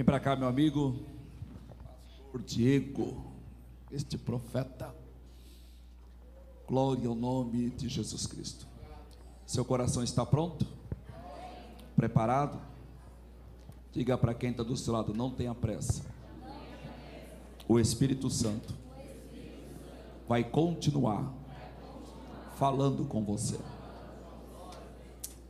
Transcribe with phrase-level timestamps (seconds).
[0.00, 0.96] Vem para cá, meu amigo,
[1.68, 3.22] Pastor Diego,
[3.92, 4.94] este profeta.
[6.66, 8.66] Glória ao nome de Jesus Cristo.
[9.44, 10.66] Seu coração está pronto?
[11.94, 12.58] Preparado?
[13.92, 16.02] Diga para quem está do seu lado: não tenha pressa.
[17.68, 18.72] O Espírito Santo
[20.26, 21.30] vai continuar
[22.56, 23.60] falando com você.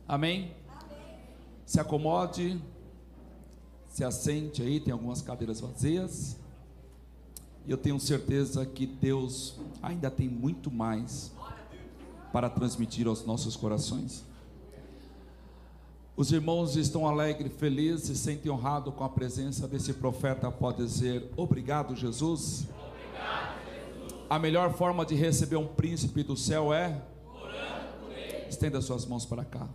[0.05, 0.53] Amém?
[1.65, 2.61] Se acomode,
[3.91, 6.37] se assente aí, tem algumas cadeiras vazias.
[7.67, 11.31] E eu tenho certeza que Deus ainda tem muito mais
[12.31, 14.23] para transmitir aos nossos corações.
[16.15, 20.49] Os irmãos estão alegres, felizes, se sentem honrados com a presença desse profeta.
[20.49, 22.65] Pode dizer obrigado, Jesus.
[22.69, 23.55] Obrigado,
[23.99, 24.21] Jesus.
[24.29, 27.01] A melhor forma de receber um príncipe do céu é
[28.47, 29.67] estenda suas mãos para cá.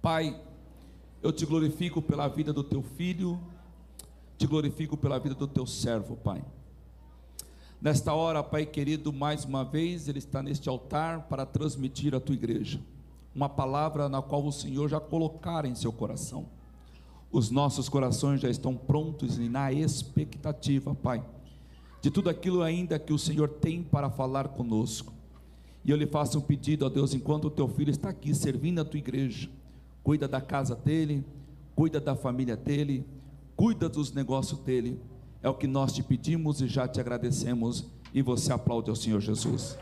[0.00, 0.38] Pai,
[1.22, 3.40] eu te glorifico pela vida do teu filho,
[4.36, 6.44] te glorifico pela vida do teu servo, Pai.
[7.80, 12.34] Nesta hora, Pai querido, mais uma vez ele está neste altar para transmitir à tua
[12.34, 12.80] igreja
[13.34, 16.46] uma palavra na qual o Senhor já colocara em seu coração.
[17.30, 21.24] Os nossos corações já estão prontos e na expectativa, Pai,
[22.00, 25.12] de tudo aquilo ainda que o Senhor tem para falar conosco.
[25.84, 28.80] E eu lhe faço um pedido a Deus, enquanto o teu filho está aqui servindo
[28.80, 29.48] a tua igreja,
[30.08, 31.22] cuida da casa dele,
[31.74, 33.06] cuida da família dele,
[33.54, 34.98] cuida dos negócios dele.
[35.42, 37.86] É o que nós te pedimos e já te agradecemos.
[38.14, 39.76] E você aplaude ao Senhor Jesus.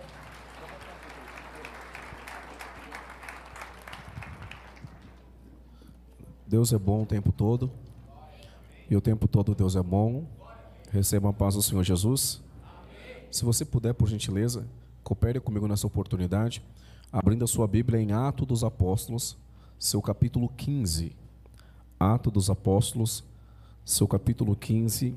[6.44, 7.70] Deus é bom o tempo todo.
[8.90, 10.26] E o tempo todo Deus é bom.
[10.90, 12.42] Receba a paz do Senhor Jesus.
[13.30, 14.66] Se você puder, por gentileza,
[15.04, 16.64] coopere comigo nessa oportunidade,
[17.12, 19.38] abrindo a sua Bíblia em Atos dos Apóstolos,
[19.78, 21.14] seu capítulo 15.
[21.98, 23.24] Atos dos Apóstolos,
[23.84, 25.14] seu capítulo 15.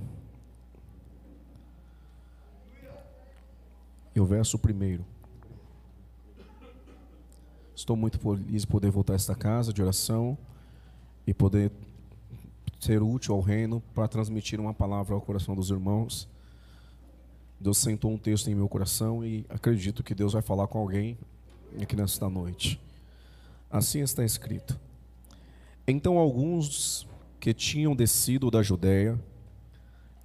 [4.15, 5.05] E o verso primeiro.
[7.75, 10.37] Estou muito feliz de poder voltar a esta casa de oração
[11.25, 11.71] e poder
[12.79, 16.27] ser útil ao reino para transmitir uma palavra ao coração dos irmãos.
[17.59, 21.17] Deus sentou um texto em meu coração e acredito que Deus vai falar com alguém
[21.81, 22.79] aqui nesta noite.
[23.69, 24.79] Assim está escrito.
[25.87, 27.07] Então alguns
[27.39, 29.19] que tinham descido da Judéia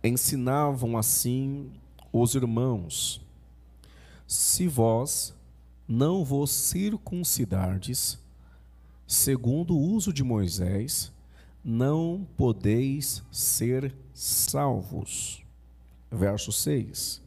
[0.03, 1.71] ensinavam assim
[2.13, 3.21] os irmãos:
[4.27, 5.35] Se vós
[5.87, 8.19] não vos circuncidardes,
[9.07, 11.13] segundo o uso de Moisés,
[11.63, 15.43] não podeis ser salvos.
[16.11, 17.23] Verso 6.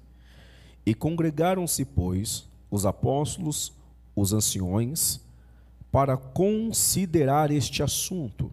[0.85, 3.73] E congregaram-se, pois, os apóstolos,
[4.15, 5.19] os anciões,
[5.91, 8.51] para considerar este assunto.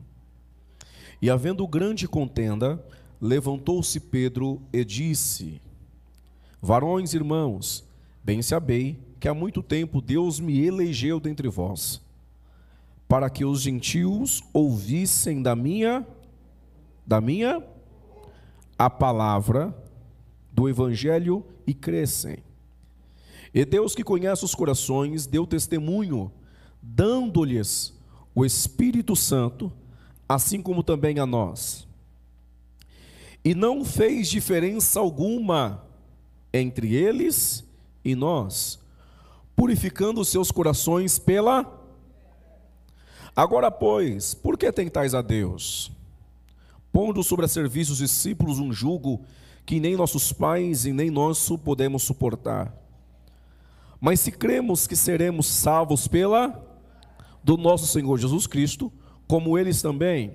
[1.21, 2.85] E havendo grande contenda,
[3.21, 5.61] levantou-se Pedro e disse:
[6.61, 7.85] Varões irmãos,
[8.23, 12.05] bem sabei que há muito tempo Deus me elegeu dentre vós
[13.09, 16.07] para que os gentios ouvissem da minha
[17.07, 17.63] da minha
[18.79, 19.77] a palavra
[20.51, 22.39] do evangelho e crescem.
[23.53, 26.33] E Deus que conhece os corações deu testemunho,
[26.87, 27.95] dando-lhes
[28.35, 29.73] o Espírito Santo,
[30.29, 31.87] assim como também a nós.
[33.45, 35.85] E não fez diferença alguma
[36.53, 37.65] entre eles
[38.05, 38.79] e nós,
[39.57, 41.83] purificando seus corações pela
[43.37, 45.91] Agora, pois, por que tentais a Deus?
[46.93, 49.25] Pondo sobre a serviço os discípulos um jugo
[49.67, 52.73] que nem nossos pais e nem nós podemos suportar.
[54.01, 56.74] Mas se cremos que seremos salvos pela
[57.45, 58.91] do nosso Senhor Jesus Cristo,
[59.29, 60.35] como eles também.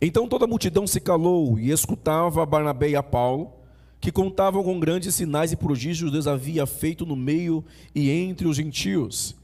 [0.00, 3.52] Então toda a multidão se calou e escutava Barnabé e a Paulo,
[4.00, 8.56] que contavam com grandes sinais e prodígios Deus havia feito no meio e entre os
[8.56, 9.34] gentios.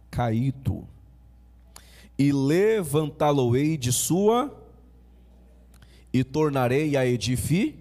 [0.09, 0.88] caído,
[2.18, 4.56] e levantá-lo-ei de sua,
[6.13, 7.80] e tornarei a edificar,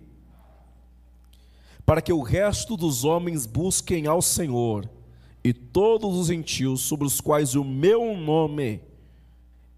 [1.84, 4.88] para que o resto dos homens busquem ao Senhor,
[5.42, 8.80] e todos os gentios sobre os quais o meu nome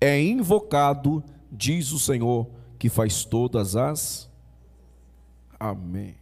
[0.01, 4.29] é invocado, diz o Senhor, que faz todas as.
[5.59, 6.17] Amém.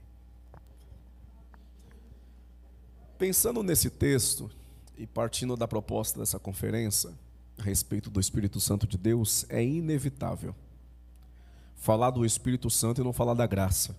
[3.19, 4.50] Pensando nesse texto
[4.97, 7.11] e partindo da proposta dessa conferência
[7.60, 10.54] a respeito do Espírito Santo de Deus, é inevitável
[11.76, 13.96] falar do Espírito Santo e não falar da graça.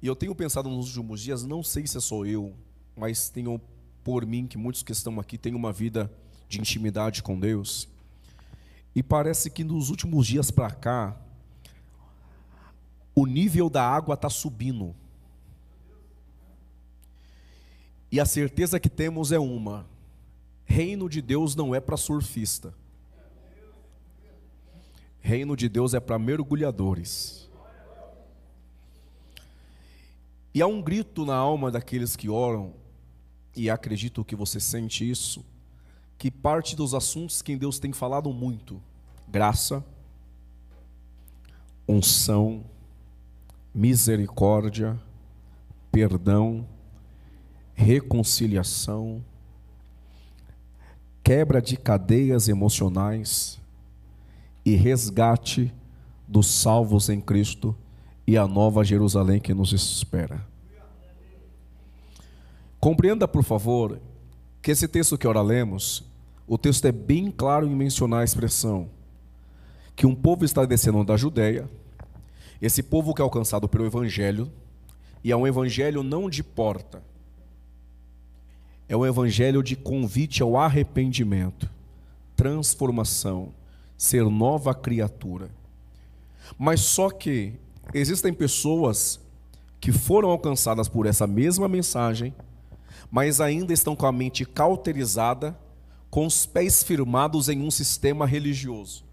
[0.00, 2.54] E eu tenho pensado nos últimos dias, não sei se é só eu,
[2.96, 3.60] mas tenho
[4.02, 6.10] por mim que muitos que estão aqui têm uma vida
[6.48, 7.88] de intimidade com Deus.
[8.94, 11.16] E parece que nos últimos dias para cá,
[13.14, 14.94] o nível da água está subindo.
[18.10, 19.84] E a certeza que temos é uma:
[20.68, 22.74] reino de Deus não é para surfista.
[25.18, 27.48] Reino de Deus é para mergulhadores.
[30.54, 32.74] E há um grito na alma daqueles que oram,
[33.56, 35.44] e acredito que você sente isso,
[36.18, 38.80] que parte dos assuntos que Deus tem falado muito:
[39.26, 39.84] graça,
[41.88, 42.64] unção,
[43.74, 45.00] misericórdia,
[45.90, 46.68] perdão,
[47.74, 49.24] reconciliação,
[51.28, 53.60] quebra de cadeias emocionais
[54.64, 55.70] e resgate
[56.26, 57.76] dos salvos em Cristo
[58.26, 60.42] e a nova Jerusalém que nos espera.
[62.80, 64.00] Compreenda, por favor,
[64.62, 66.02] que esse texto que ora lemos,
[66.46, 68.88] o texto é bem claro em mencionar a expressão
[69.94, 71.68] que um povo está descendo da Judéia,
[72.58, 74.50] esse povo que é alcançado pelo Evangelho,
[75.22, 77.02] e é um Evangelho não de porta,
[78.88, 81.70] é um Evangelho de convite ao arrependimento,
[82.34, 83.52] transformação,
[83.96, 85.50] ser nova criatura.
[86.58, 87.52] Mas só que
[87.92, 89.20] existem pessoas
[89.80, 92.34] que foram alcançadas por essa mesma mensagem,
[93.10, 95.58] mas ainda estão com a mente cauterizada,
[96.10, 99.04] com os pés firmados em um sistema religioso.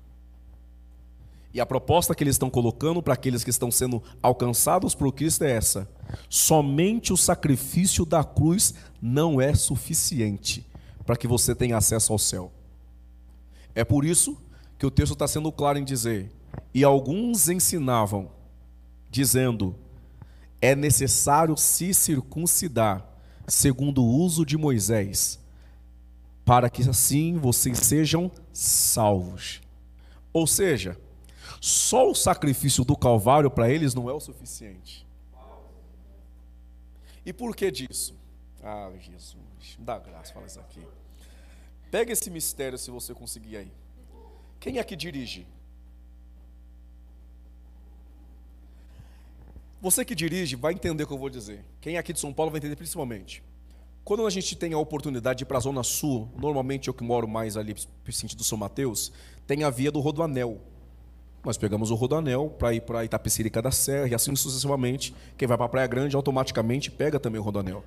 [1.56, 5.46] E a proposta que eles estão colocando para aqueles que estão sendo alcançados por Cristo
[5.46, 5.90] é essa:
[6.30, 10.68] somente o sacrifício da cruz não é suficiente
[11.06, 12.52] para que você tenha acesso ao céu.
[13.74, 14.38] É por isso
[14.78, 16.30] que o texto está sendo claro em dizer:
[16.74, 18.30] e alguns ensinavam,
[19.10, 19.78] dizendo,
[20.62, 23.08] é necessário se circuncidar,
[23.48, 25.40] segundo o uso de Moisés,
[26.44, 29.62] para que assim vocês sejam salvos.
[30.34, 30.98] Ou seja,
[31.62, 35.06] só o sacrifício do Calvário para eles não é o suficiente.
[37.26, 38.16] E por que disso?
[38.62, 39.38] Ah, Jesus,
[39.80, 40.82] dá graça, fala isso aqui.
[41.90, 43.72] Pega esse mistério se você conseguir aí.
[44.60, 45.48] Quem é que dirige?
[49.82, 51.64] Você que dirige vai entender o que eu vou dizer.
[51.80, 53.44] Quem é aqui de São Paulo vai entender principalmente.
[54.04, 57.04] Quando a gente tem a oportunidade de ir para a Zona Sul, normalmente eu que
[57.04, 57.76] moro mais ali,
[58.12, 59.12] sentido do São Mateus,
[59.48, 60.60] tem a via do Rodoanel.
[61.46, 65.14] Nós pegamos o Rodanel para ir para Itapecerica da Serra e assim sucessivamente.
[65.38, 67.84] Quem vai para a Praia Grande automaticamente pega também o Rodanel.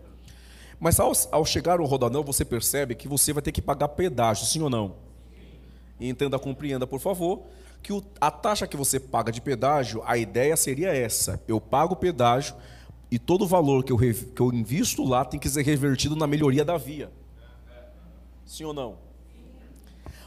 [0.78, 4.46] Mas ao, ao chegar o Rodanel, você percebe que você vai ter que pagar pedágio,
[4.46, 4.94] sim ou não?
[6.00, 7.42] Entenda, compreenda, por favor,
[7.82, 11.94] que o, a taxa que você paga de pedágio, a ideia seria essa: eu pago
[11.94, 12.54] o pedágio
[13.10, 16.28] e todo o valor que eu, que eu invisto lá tem que ser revertido na
[16.28, 17.10] melhoria da via.
[18.46, 18.98] Sim ou não?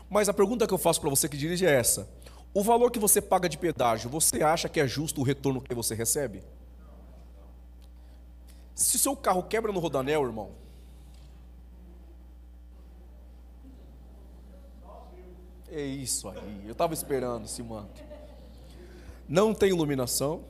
[0.09, 2.09] Mas a pergunta que eu faço para você que dirige é essa:
[2.53, 5.73] o valor que você paga de pedágio, você acha que é justo o retorno que
[5.73, 6.43] você recebe?
[8.75, 10.51] Se o seu carro quebra no rodanel, irmão,
[15.73, 18.03] É isso aí, eu estava esperando esse manto.
[19.25, 20.43] Não tem iluminação,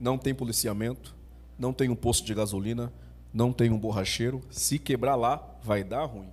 [0.00, 1.14] não tem policiamento,
[1.58, 2.90] não tem um posto de gasolina,
[3.30, 4.40] não tem um borracheiro.
[4.50, 6.32] Se quebrar lá, vai dar ruim.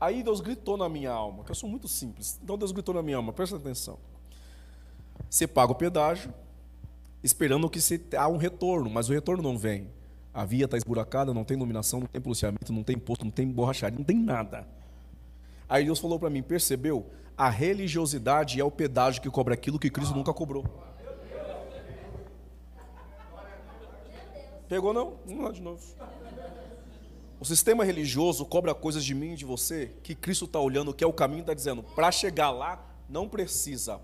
[0.00, 2.40] Aí Deus gritou na minha alma, que eu sou muito simples.
[2.42, 3.98] Então Deus gritou na minha alma, presta atenção.
[5.28, 6.32] Você paga o pedágio,
[7.22, 9.90] esperando que você há um retorno, mas o retorno não vem.
[10.32, 13.46] A via está esburacada, não tem iluminação, não tem policiamento, não tem posto, não tem
[13.46, 14.66] borracharia, não tem nada.
[15.68, 17.10] Aí Deus falou para mim, percebeu?
[17.36, 20.64] A religiosidade é o pedágio que cobra aquilo que Cristo nunca cobrou.
[24.68, 25.14] Pegou não?
[25.26, 25.82] Vamos lá de novo.
[27.40, 31.02] O sistema religioso cobra coisas de mim e de você que Cristo está olhando, que
[31.02, 34.00] é o caminho, está dizendo, para chegar lá, não precisa.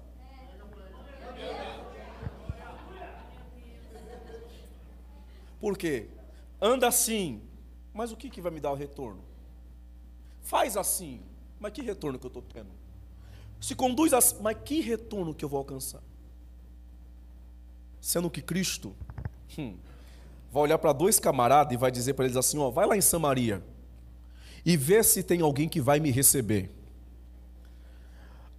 [5.61, 6.09] Por quê?
[6.61, 7.43] Anda assim,
[7.93, 9.23] mas o que, que vai me dar o retorno?
[10.41, 11.21] Faz assim,
[11.61, 12.71] mas que retorno que eu estou tendo?
[13.61, 14.19] se conduz a.
[14.41, 16.03] Mas que retorno que eu vou alcançar?
[18.01, 18.95] Sendo que Cristo
[19.59, 19.77] hum,
[20.53, 23.01] vai olhar para dois camaradas e vai dizer para eles assim: ó, vai lá em
[23.01, 23.63] Samaria
[24.65, 26.71] e vê se tem alguém que vai me receber.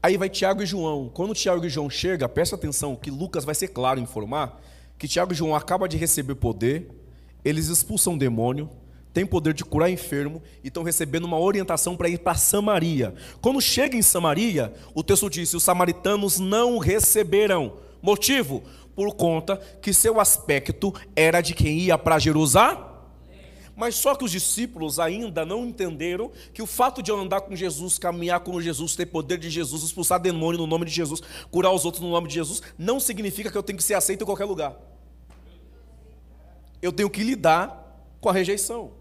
[0.02, 1.10] Aí vai Tiago e João.
[1.14, 4.62] Quando Tiago e João chegam, presta atenção que Lucas vai ser claro em informar
[4.98, 6.90] que Tiago e João acabam de receber poder,
[7.46, 8.70] eles expulsam o demônio,
[9.14, 13.14] têm poder de curar enfermo e estão recebendo uma orientação para ir para Samaria.
[13.42, 17.74] Quando chega em Samaria, o texto diz: os samaritanos não receberam.
[18.02, 18.64] Motivo?
[18.98, 22.88] Por conta que seu aspecto era de quem ia para Jerusalém
[23.78, 28.00] mas só que os discípulos ainda não entenderam que o fato de andar com Jesus,
[28.00, 31.86] caminhar com Jesus, ter poder de Jesus, expulsar demônio no nome de Jesus, curar os
[31.86, 34.46] outros no nome de Jesus, não significa que eu tenho que ser aceito em qualquer
[34.46, 34.76] lugar.
[36.82, 38.94] Eu tenho que lidar com a rejeição.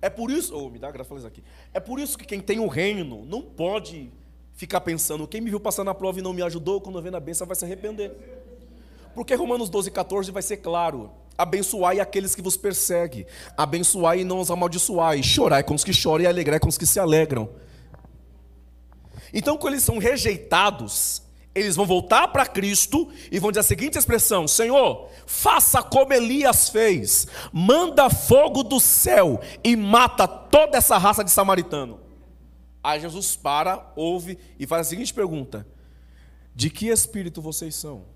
[0.00, 1.44] É por isso, oh, me dá graça falar aqui.
[1.74, 4.10] É por isso que quem tem o reino não pode
[4.54, 7.20] ficar pensando, quem me viu passar na prova e não me ajudou, quando vem na
[7.20, 8.43] bênção vai se arrepender.
[9.14, 11.10] Porque Romanos 12, 14 vai ser claro.
[11.36, 16.24] Abençoai aqueles que vos perseguem, abençoai e não os amaldiçoai, chorai com os que choram
[16.24, 17.48] e alegrai com os que se alegram.
[19.32, 23.98] Então, quando eles são rejeitados, eles vão voltar para Cristo e vão dizer a seguinte
[23.98, 31.24] expressão: Senhor, faça como Elias fez, manda fogo do céu e mata toda essa raça
[31.24, 32.00] de samaritano.
[32.82, 35.66] Aí Jesus para, ouve e faz a seguinte pergunta:
[36.54, 38.13] De que espírito vocês são?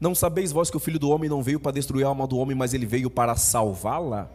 [0.00, 2.38] Não sabeis vós que o filho do homem não veio para destruir a alma do
[2.38, 4.28] homem, mas ele veio para salvá-la?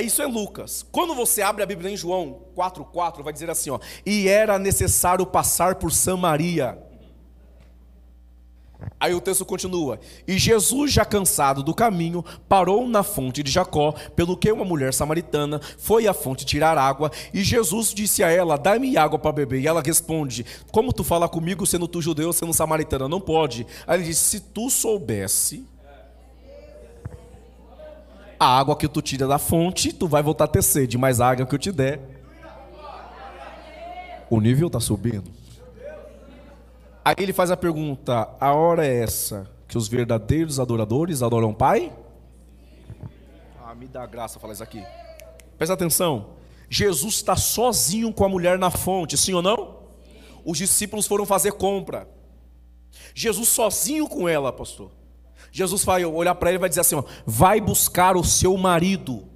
[0.00, 0.86] Isso é Lucas.
[0.92, 5.26] Quando você abre a Bíblia em João 4,4, vai dizer assim: ó, e era necessário
[5.26, 6.78] passar por Samaria.
[9.00, 13.92] Aí o texto continua: E Jesus, já cansado do caminho, parou na fonte de Jacó,
[14.14, 18.56] pelo que uma mulher samaritana foi à fonte tirar água, e Jesus disse a ela:
[18.56, 19.60] Dá-me água para beber.
[19.60, 23.08] E ela responde: Como tu fala comigo, sendo tu judeu, sendo samaritana?
[23.08, 23.66] Não pode.
[23.86, 25.66] Aí ele disse: Se tu soubesse
[28.38, 31.28] a água que tu tira da fonte, tu vai voltar a ter sede, mas a
[31.30, 32.00] água que eu te der,
[34.30, 35.38] o nível está subindo.
[37.08, 41.54] Aí ele faz a pergunta: a hora é essa que os verdadeiros adoradores adoram o
[41.54, 41.90] Pai?
[43.64, 44.84] Ah, me dá graça falar isso aqui.
[45.56, 46.34] Presta atenção.
[46.68, 49.78] Jesus está sozinho com a mulher na fonte, sim ou não?
[50.44, 52.06] Os discípulos foram fazer compra.
[53.14, 54.90] Jesus sozinho com ela, pastor.
[55.50, 59.26] Jesus vai olhar para ele e vai dizer assim: ó, vai buscar o seu marido.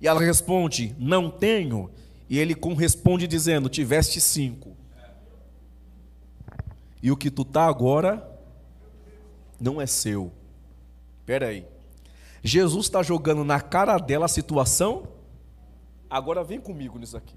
[0.00, 1.92] E ela responde: não tenho.
[2.28, 4.81] E ele responde dizendo: tiveste cinco.
[7.02, 8.26] E o que tu tá agora
[9.60, 10.32] não é seu.
[11.18, 11.66] Espera aí.
[12.44, 15.08] Jesus está jogando na cara dela a situação.
[16.08, 17.34] Agora vem comigo nisso aqui.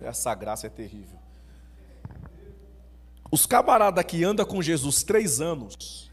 [0.00, 1.18] Essa graça é terrível.
[3.30, 6.10] Os camaradas que andam com Jesus três anos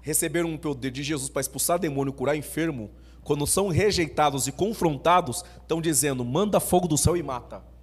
[0.00, 2.90] receberam um poder de Jesus para expulsar demônio, curar enfermo.
[3.22, 7.73] Quando são rejeitados e confrontados, estão dizendo: manda fogo do céu e mata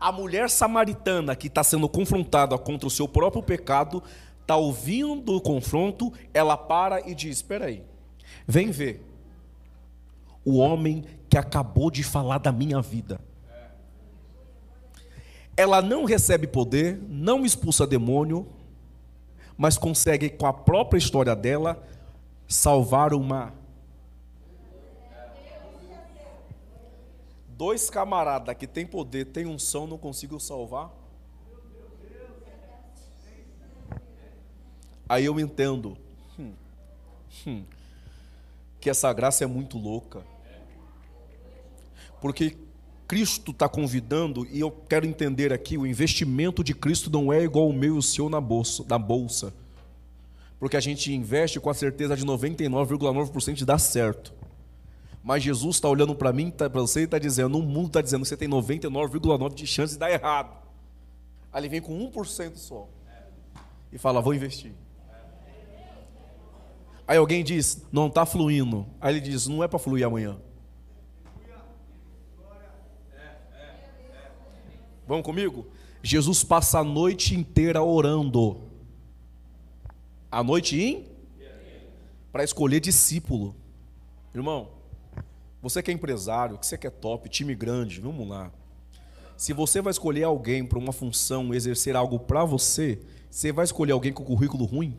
[0.00, 4.02] a mulher samaritana que está sendo confrontada contra o seu próprio pecado,
[4.40, 7.84] está ouvindo o confronto, ela para e diz: Espera aí,
[8.46, 9.06] vem ver
[10.44, 13.20] o homem que acabou de falar da minha vida.
[15.56, 18.48] Ela não recebe poder, não expulsa demônio,
[19.56, 21.86] mas consegue, com a própria história dela,
[22.48, 23.52] salvar uma
[27.60, 30.90] dois camaradas que tem poder, tem unção, não consigo salvar?
[35.06, 35.94] Aí eu entendo
[36.38, 36.54] hum,
[37.46, 37.64] hum,
[38.80, 40.24] que essa graça é muito louca.
[42.18, 42.56] Porque
[43.06, 47.68] Cristo está convidando, e eu quero entender aqui: o investimento de Cristo não é igual
[47.68, 48.86] o meu e o seu na bolsa.
[48.88, 49.52] Na bolsa.
[50.58, 54.32] Porque a gente investe com a certeza de 99,9% de dar certo.
[55.22, 58.00] Mas Jesus está olhando para mim, tá, para você e está dizendo: o mundo está
[58.00, 60.56] dizendo que você tem 99,9% de chance de dar errado.
[61.52, 62.88] Aí ele vem com 1% só.
[63.92, 64.72] E fala: vou investir.
[67.06, 68.86] Aí alguém diz: não está fluindo.
[69.00, 70.38] Aí ele diz: não é para fluir amanhã.
[75.06, 75.66] Vamos comigo?
[76.02, 78.60] Jesus passa a noite inteira orando.
[80.30, 81.04] A noite in?
[82.30, 83.56] Para escolher discípulo.
[84.32, 84.68] Irmão,
[85.62, 88.50] você que é empresário, que você quer top, time grande, vamos lá.
[89.36, 92.98] Se você vai escolher alguém para uma função, exercer algo para você,
[93.30, 94.96] você vai escolher alguém com currículo ruim?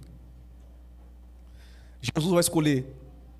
[2.02, 2.86] Jesus vai escolher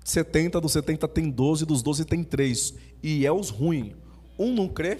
[0.04, 2.74] 70, dos 70 tem 12, dos 12 tem 3.
[3.02, 3.94] E é os ruins.
[4.38, 4.98] Um não crê,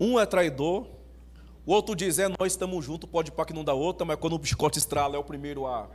[0.00, 0.86] um é traidor,
[1.64, 4.32] o outro diz, é, nós estamos juntos, pode para que não dá outra, mas quando
[4.32, 5.88] o biscote estrala é o primeiro a.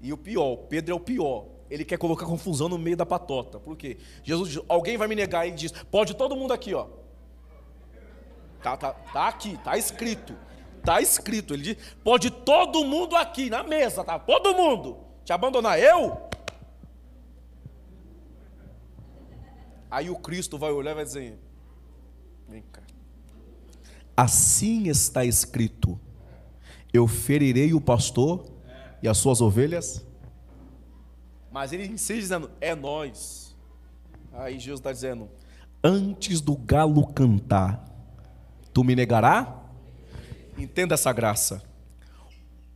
[0.00, 1.46] E o pior, Pedro é o pior.
[1.70, 3.58] Ele quer colocar confusão no meio da patota.
[3.58, 3.98] Por quê?
[4.22, 6.86] Jesus diz, alguém vai me negar, ele diz, pode todo mundo aqui, ó.
[8.62, 10.34] Tá, tá, tá aqui, tá escrito.
[10.82, 11.54] Tá escrito.
[11.54, 14.18] Ele diz, pode todo mundo aqui, na mesa, tá?
[14.18, 14.98] Todo mundo.
[15.24, 16.28] Te abandonar eu?
[19.90, 21.38] Aí o Cristo vai olhar e vai dizer,
[22.48, 22.82] vem cá.
[24.16, 25.98] Assim está escrito:
[26.92, 28.44] Eu ferirei o pastor
[29.02, 30.04] e as suas ovelhas.
[31.50, 33.56] Mas ele insiste dizendo: É nós.
[34.32, 35.28] Aí Jesus está dizendo:
[35.82, 37.84] Antes do galo cantar,
[38.72, 39.62] tu me negará?
[40.56, 41.62] Entenda essa graça.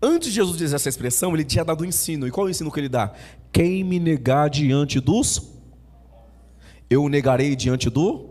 [0.01, 2.27] Antes de Jesus dizer essa expressão, ele tinha dado um ensino.
[2.27, 3.13] E qual é o ensino que ele dá?
[3.53, 5.53] Quem me negar diante dos.
[6.91, 8.31] Eu negarei diante do.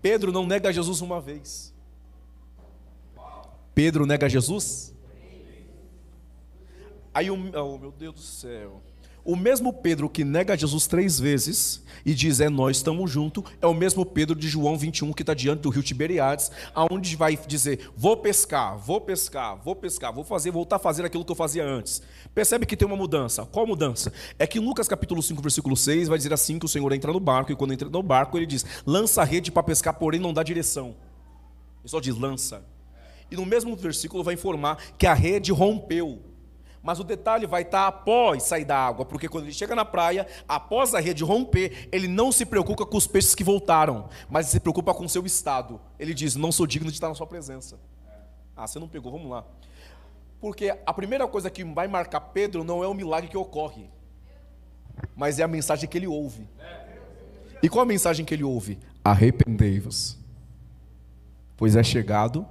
[0.00, 1.74] Pedro não nega Jesus uma vez.
[3.74, 4.93] Pedro nega Jesus?
[7.14, 7.34] Aí o.
[7.34, 8.82] Oh, meu Deus do céu.
[9.24, 13.66] O mesmo Pedro que nega Jesus três vezes e diz é nós estamos juntos, é
[13.66, 17.90] o mesmo Pedro de João 21 que está diante do rio Tiberiades, aonde vai dizer
[17.96, 21.64] vou pescar, vou pescar, vou pescar, vou fazer, voltar a fazer aquilo que eu fazia
[21.64, 22.02] antes.
[22.34, 23.46] Percebe que tem uma mudança.
[23.46, 24.12] Qual mudança?
[24.38, 27.10] É que em Lucas capítulo 5, versículo 6 vai dizer assim que o Senhor entra
[27.10, 30.20] no barco e quando entra no barco ele diz lança a rede para pescar, porém
[30.20, 30.96] não dá direção.
[31.80, 32.62] Ele só diz lança.
[33.30, 36.33] E no mesmo versículo vai informar que a rede rompeu.
[36.84, 40.26] Mas o detalhe vai estar após sair da água, porque quando ele chega na praia,
[40.46, 44.60] após a rede romper, ele não se preocupa com os peixes que voltaram, mas se
[44.60, 45.80] preocupa com o seu estado.
[45.98, 47.80] Ele diz: Não sou digno de estar na sua presença.
[48.54, 49.46] Ah, você não pegou, vamos lá.
[50.38, 53.88] Porque a primeira coisa que vai marcar Pedro não é o milagre que ocorre,
[55.16, 56.46] mas é a mensagem que ele ouve.
[57.62, 58.78] E qual a mensagem que ele ouve?
[59.02, 60.18] Arrependei-vos,
[61.56, 62.46] pois é chegado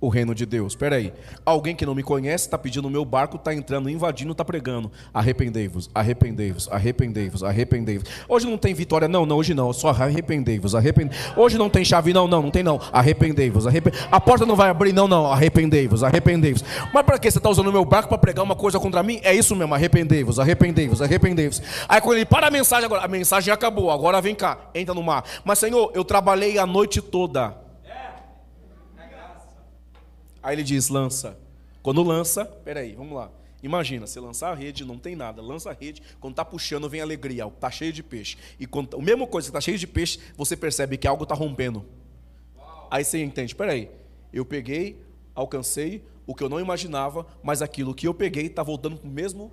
[0.00, 0.72] o reino de Deus.
[0.72, 1.12] Espera aí.
[1.44, 4.90] Alguém que não me conhece está pedindo o meu barco, está entrando, invadindo, está pregando.
[5.12, 8.08] Arrependei-vos, arrependei-vos, arrependei-vos, arrependei-vos.
[8.28, 9.72] Hoje não tem vitória, não, não, hoje não.
[9.72, 12.80] Só arrependei-vos, arrependei Hoje não tem chave, não, não, não tem não.
[12.92, 15.30] Arrependei-vos, arrependei A porta não vai abrir, não, não.
[15.30, 16.64] Arrependei-vos, arrependei-vos.
[16.92, 19.20] Mas para que você está usando o meu barco para pregar uma coisa contra mim?
[19.22, 21.62] É isso mesmo, arrependei-vos, arrependei-vos, arrependei-vos.
[21.88, 25.02] Aí quando ele para a mensagem agora, a mensagem acabou, agora vem cá, entra no
[25.02, 25.24] mar.
[25.44, 27.69] Mas Senhor, eu trabalhei a noite toda
[30.42, 31.38] Aí ele diz: lança.
[31.82, 33.30] Quando lança, peraí, vamos lá.
[33.62, 37.00] Imagina, você lançar a rede, não tem nada, lança a rede, quando está puxando, vem
[37.00, 38.38] alegria, está cheio de peixe.
[38.58, 41.84] E quando, a mesma coisa, está cheio de peixe, você percebe que algo está rompendo.
[42.90, 43.90] Aí você entende, peraí,
[44.32, 45.00] eu peguei,
[45.34, 49.10] alcancei o que eu não imaginava, mas aquilo que eu peguei está voltando para o
[49.10, 49.52] mesmo.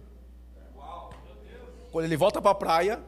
[1.91, 3.04] Quando ele volta para a praia,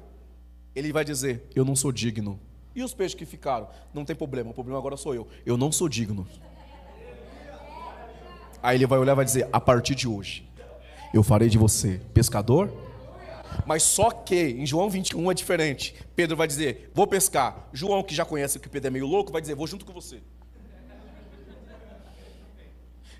[0.75, 2.39] ele vai dizer: Eu não sou digno.
[2.75, 3.67] E os peixes que ficaram?
[3.93, 5.27] Não tem problema, o problema agora sou eu.
[5.45, 6.27] Eu não sou digno.
[8.61, 10.47] Aí ele vai olhar e vai dizer: A partir de hoje,
[11.13, 12.71] eu farei de você pescador.
[13.65, 15.95] Mas só que em João 21 é diferente.
[16.15, 17.67] Pedro vai dizer: Vou pescar.
[17.73, 20.21] João, que já conhece que Pedro é meio louco, vai dizer: Vou junto com você.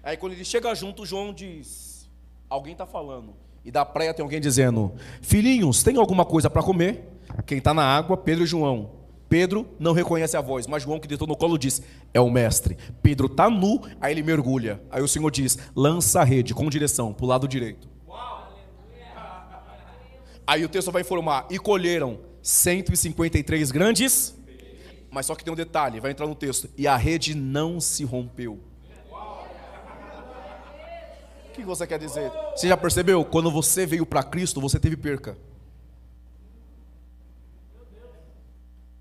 [0.04, 2.10] Aí quando ele chega junto, João diz:
[2.50, 3.36] Alguém está falando.
[3.64, 7.04] E da praia tem alguém dizendo: Filhinhos, tem alguma coisa para comer?
[7.46, 8.99] Quem está na água, Pedro e João.
[9.30, 12.76] Pedro não reconhece a voz, mas João que deitou no colo diz: É o mestre.
[13.02, 14.82] Pedro está nu, aí ele mergulha.
[14.90, 17.88] Aí o Senhor diz: Lança a rede com direção para o lado direito.
[20.48, 24.36] Aí o texto vai informar: E colheram 153 grandes.
[25.12, 26.68] Mas só que tem um detalhe: vai entrar no texto.
[26.76, 28.60] E a rede não se rompeu.
[31.48, 32.32] O que você quer dizer?
[32.56, 33.24] Você já percebeu?
[33.24, 35.38] Quando você veio para Cristo, você teve perca.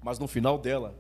[0.08, 0.94] Mas no final dela.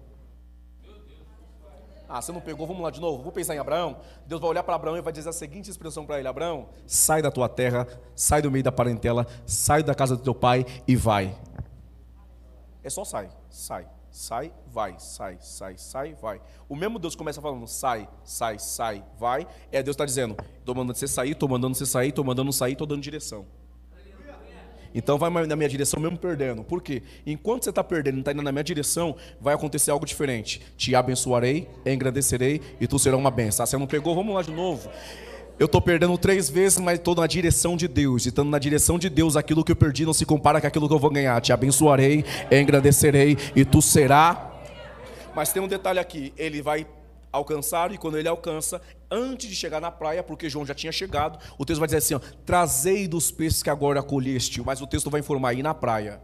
[2.06, 3.22] Ah, você não pegou, vamos lá de novo.
[3.22, 3.96] Vou pensar em Abraão.
[4.26, 7.22] Deus vai olhar para Abraão e vai dizer a seguinte expressão para ele: Abraão, sai
[7.22, 10.94] da tua terra, sai do meio da parentela, sai da casa do teu pai e
[10.94, 11.34] vai.
[12.84, 16.42] É só sai, sai, sai, vai, sai, sai, sai, vai.
[16.68, 19.46] O mesmo Deus começa falando sai, sai, sai, vai.
[19.72, 22.72] É Deus está dizendo: estou mandando você sair, estou mandando você sair, estou mandando sair,
[22.72, 23.46] estou dando direção.
[24.94, 26.62] Então vai na minha direção mesmo perdendo.
[26.64, 27.02] Por quê?
[27.26, 30.60] Enquanto você está perdendo e não está indo na minha direção, vai acontecer algo diferente.
[30.76, 33.64] Te abençoarei, engrandecerei e tu será uma benção.
[33.64, 34.14] Ah, você não pegou?
[34.14, 34.88] Vamos lá de novo.
[35.58, 38.24] Eu estou perdendo três vezes, mas estou na direção de Deus.
[38.24, 40.86] E estando na direção de Deus, aquilo que eu perdi não se compara com aquilo
[40.86, 41.40] que eu vou ganhar.
[41.40, 44.52] Te abençoarei, engrandecerei e tu será.
[45.34, 46.86] Mas tem um detalhe aqui: ele vai
[47.32, 51.38] alcançaram, e quando ele alcança, antes de chegar na praia, porque João já tinha chegado,
[51.58, 55.10] o texto vai dizer assim: ó, trazei dos peixes que agora acolheste, mas o texto
[55.10, 56.20] vai informar aí na praia.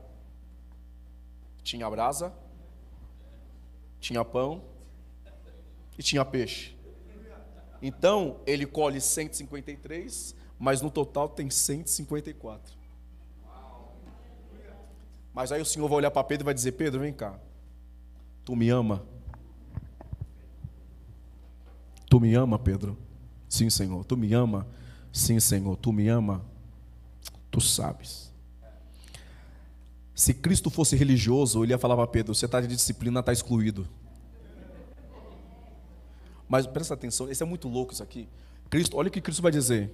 [1.63, 2.33] Tinha brasa,
[4.01, 4.63] tinha pão
[5.99, 6.77] e tinha peixe.
[7.81, 12.75] Então, ele colhe 153, mas no total tem 154.
[15.35, 17.39] Mas aí o Senhor vai olhar para Pedro e vai dizer: Pedro, vem cá.
[18.45, 19.05] Tu me ama?
[22.09, 22.97] Tu me ama, Pedro?
[23.47, 24.03] Sim, Senhor.
[24.05, 24.67] Tu me ama?
[25.13, 25.77] Sim, Senhor.
[25.77, 26.43] Tu me ama?
[27.51, 28.33] Tu sabes.
[30.15, 33.87] Se Cristo fosse religioso, ele ia falar para Pedro: você está de disciplina, está excluído.
[36.49, 38.27] Mas presta atenção, isso é muito louco isso aqui.
[38.71, 39.91] Cristo, olha o que Cristo vai dizer: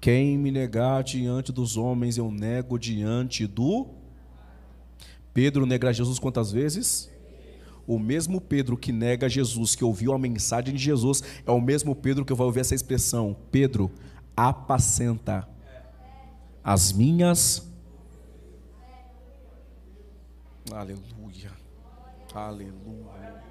[0.00, 3.88] Quem me negar diante dos homens, eu nego diante do.
[5.34, 7.10] Pedro nega Jesus quantas vezes?
[7.88, 11.96] O mesmo Pedro que nega Jesus, que ouviu a mensagem de Jesus, é o mesmo
[11.96, 13.90] Pedro que vai ouvir essa expressão: Pedro,
[14.36, 15.48] apacenta
[16.62, 17.66] as minhas.
[20.70, 21.50] Aleluia,
[22.34, 23.42] aleluia,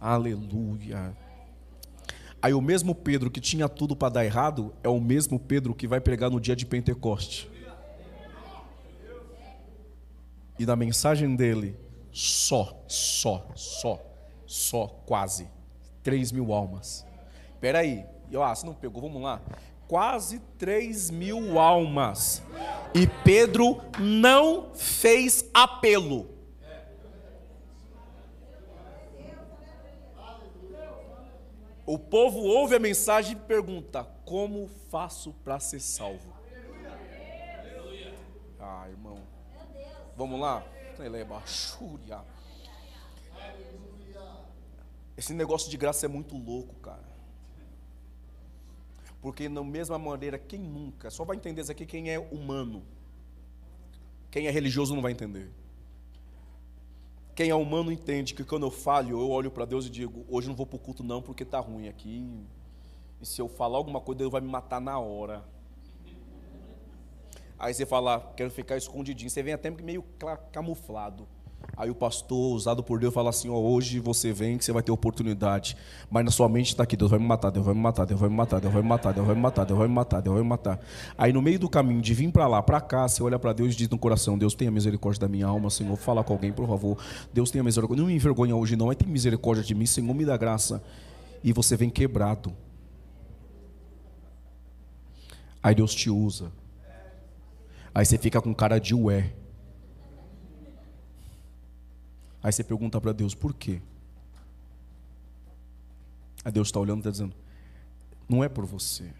[0.00, 1.16] aleluia.
[2.40, 5.86] Aí o mesmo Pedro que tinha tudo para dar errado é o mesmo Pedro que
[5.86, 7.50] vai pregar no dia de Pentecoste.
[10.58, 11.76] E na mensagem dele,
[12.16, 14.00] só, só, só,
[14.46, 15.50] só, quase.
[16.02, 17.04] 3 mil almas.
[17.52, 18.06] Espera aí.
[18.42, 19.38] Ah, você não pegou, vamos lá.
[19.86, 22.42] Quase 3 mil almas.
[22.94, 26.30] E Pedro não fez apelo.
[31.84, 36.32] O povo ouve a mensagem e pergunta: Como faço para ser salvo?
[38.58, 39.18] Ah, irmão.
[40.16, 40.64] Vamos lá?
[45.16, 47.16] Esse negócio de graça é muito louco, cara.
[49.20, 52.82] Porque, da mesma maneira, quem nunca, só vai entender isso aqui quem é humano.
[54.30, 55.50] Quem é religioso não vai entender.
[57.34, 60.48] Quem é humano entende que quando eu falho, eu olho para Deus e digo: hoje
[60.48, 62.26] não vou para o culto, não, porque está ruim aqui.
[63.20, 65.44] E se eu falar alguma coisa, Deus vai me matar na hora.
[67.58, 69.30] Aí você fala, quero ficar escondidinho.
[69.30, 70.04] Você vem até meio
[70.52, 71.26] camuflado.
[71.76, 74.82] Aí o pastor, usado por Deus, fala assim: ó, hoje você vem que você vai
[74.82, 75.76] ter oportunidade.
[76.10, 78.20] Mas na sua mente está aqui: Deus vai me matar, Deus vai me matar, Deus
[78.20, 80.20] vai me matar, Deus vai me matar, Deus vai me matar, Deus vai me matar,
[80.20, 80.80] Deus vai me matar.
[81.18, 83.74] Aí no meio do caminho de vir para lá, para cá, você olha para Deus
[83.74, 85.96] e diz no coração: Deus tenha misericórdia da minha alma, Senhor.
[85.96, 86.98] Fala com alguém, por favor.
[87.32, 88.00] Deus tenha misericórdia.
[88.00, 90.82] Não me envergonha hoje, não, mas tem misericórdia de mim, Senhor, me dá graça.
[91.44, 92.52] E você vem quebrado.
[95.62, 96.50] Aí Deus te usa.
[97.96, 99.32] Aí você fica com cara de ué.
[102.42, 103.80] Aí você pergunta para Deus, por quê?
[106.44, 107.34] Aí Deus está olhando e está dizendo,
[108.28, 109.10] não é por você.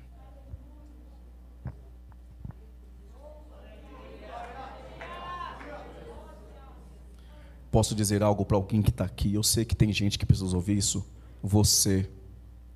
[7.70, 9.32] Posso dizer algo para alguém que está aqui?
[9.32, 11.02] Eu sei que tem gente que precisa ouvir isso.
[11.42, 12.10] Você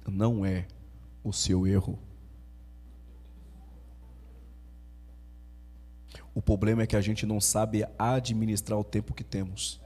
[0.08, 0.66] não é
[1.22, 1.98] o seu erro.
[6.40, 9.78] O problema é que a gente não sabe administrar o tempo que temos.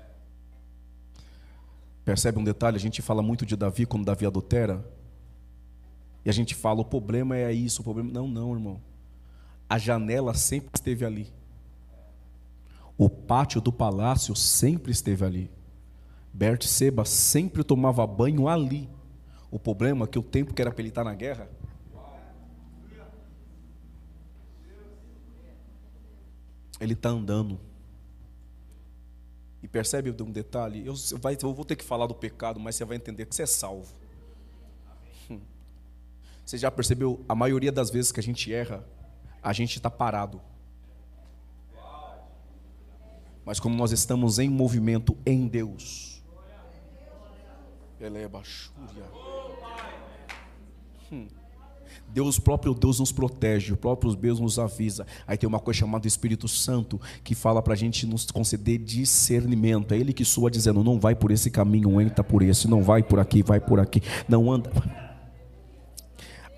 [2.04, 2.76] Percebe um detalhe?
[2.76, 4.88] A gente fala muito de Davi quando Davi adultera.
[6.24, 8.08] E a gente fala, o problema é isso, o problema.
[8.12, 8.80] Não, não, irmão.
[9.68, 11.26] A janela sempre esteve ali.
[12.96, 15.50] O pátio do palácio sempre esteve ali.
[16.32, 18.88] Bert Seba sempre tomava banho ali.
[19.50, 21.48] O problema é que o tempo que era para ele estar na guerra,
[26.84, 27.58] ele está andando.
[29.62, 30.86] E percebe um detalhe?
[30.86, 33.42] Eu, vai, eu vou ter que falar do pecado, mas você vai entender que você
[33.42, 33.92] é salvo.
[36.44, 37.24] Você já percebeu?
[37.28, 38.84] A maioria das vezes que a gente erra,
[39.42, 40.40] a gente está parado.
[43.44, 46.22] Mas como nós estamos em movimento em Deus,
[47.98, 49.04] Ele é baixúria.
[51.10, 51.28] Hum.
[52.12, 55.06] Deus, próprio Deus nos protege, o próprio Deus nos avisa.
[55.26, 59.92] Aí tem uma coisa chamada Espírito Santo que fala para a gente nos conceder discernimento.
[59.92, 63.02] É Ele que soa dizendo: não vai por esse caminho, entra por esse, não vai
[63.02, 64.70] por aqui, vai por aqui, não anda.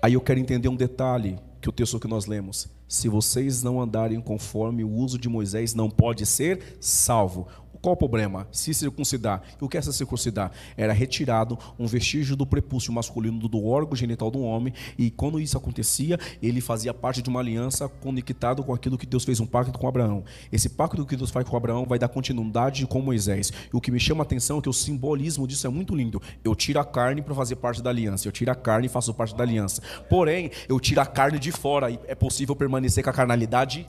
[0.01, 2.69] Aí eu quero entender um detalhe que o texto que nós lemos.
[2.87, 7.47] Se vocês não andarem conforme o uso de Moisés, não pode ser salvo.
[7.81, 8.47] Qual o problema?
[8.51, 9.41] Se circuncidar.
[9.59, 10.51] E o que é essa circuncidar?
[10.75, 15.57] Era retirado um vestígio do prepúcio masculino do órgão genital do homem, e quando isso
[15.57, 19.77] acontecia, ele fazia parte de uma aliança conectado com aquilo que Deus fez um pacto
[19.77, 20.23] com Abraão.
[20.51, 23.51] Esse pacto que Deus faz com Abraão vai dar continuidade com Moisés.
[23.71, 26.21] E o que me chama a atenção é que o simbolismo disso é muito lindo.
[26.43, 28.27] Eu tiro a carne para fazer parte da aliança.
[28.27, 29.81] Eu tiro a carne e faço parte da aliança.
[30.09, 33.87] Porém, eu tiro a carne de fora e é possível permanecer com a carnalidade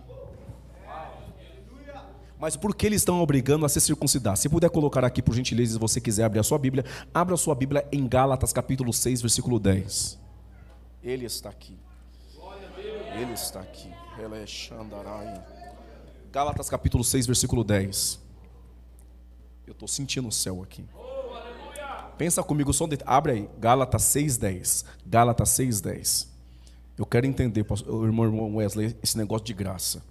[2.40, 4.36] mas por que eles estão obrigando a se circuncidar?
[4.36, 7.38] Se puder colocar aqui, por gentileza, se você quiser abrir a sua Bíblia, abra a
[7.38, 10.18] sua Bíblia em Gálatas capítulo 6, versículo 10.
[11.02, 11.76] Ele está aqui.
[13.20, 13.90] Ele está aqui.
[16.30, 18.20] Gálatas capítulo 6, versículo 10.
[19.66, 20.84] Eu estou sentindo o céu aqui.
[22.16, 24.84] Pensa comigo, só um abre aí, Gálatas 6,10.
[25.06, 26.26] Gálatas 6,10.
[26.96, 27.64] Eu quero entender,
[28.04, 30.02] irmão Wesley, esse negócio de graça.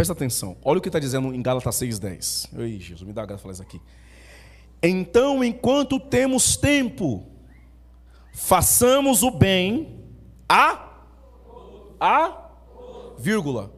[0.00, 0.56] Presta atenção.
[0.64, 2.58] Olha o que está dizendo em Gálatas 6,10.
[2.58, 3.78] Ei, Jesus, me dá graça falar isso aqui.
[4.82, 7.26] Então, enquanto temos tempo,
[8.32, 10.02] façamos o bem
[10.48, 10.88] a
[12.00, 12.50] a
[13.18, 13.74] vírgula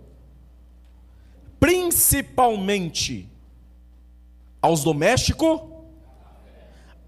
[1.58, 3.28] principalmente
[4.60, 5.60] aos domésticos.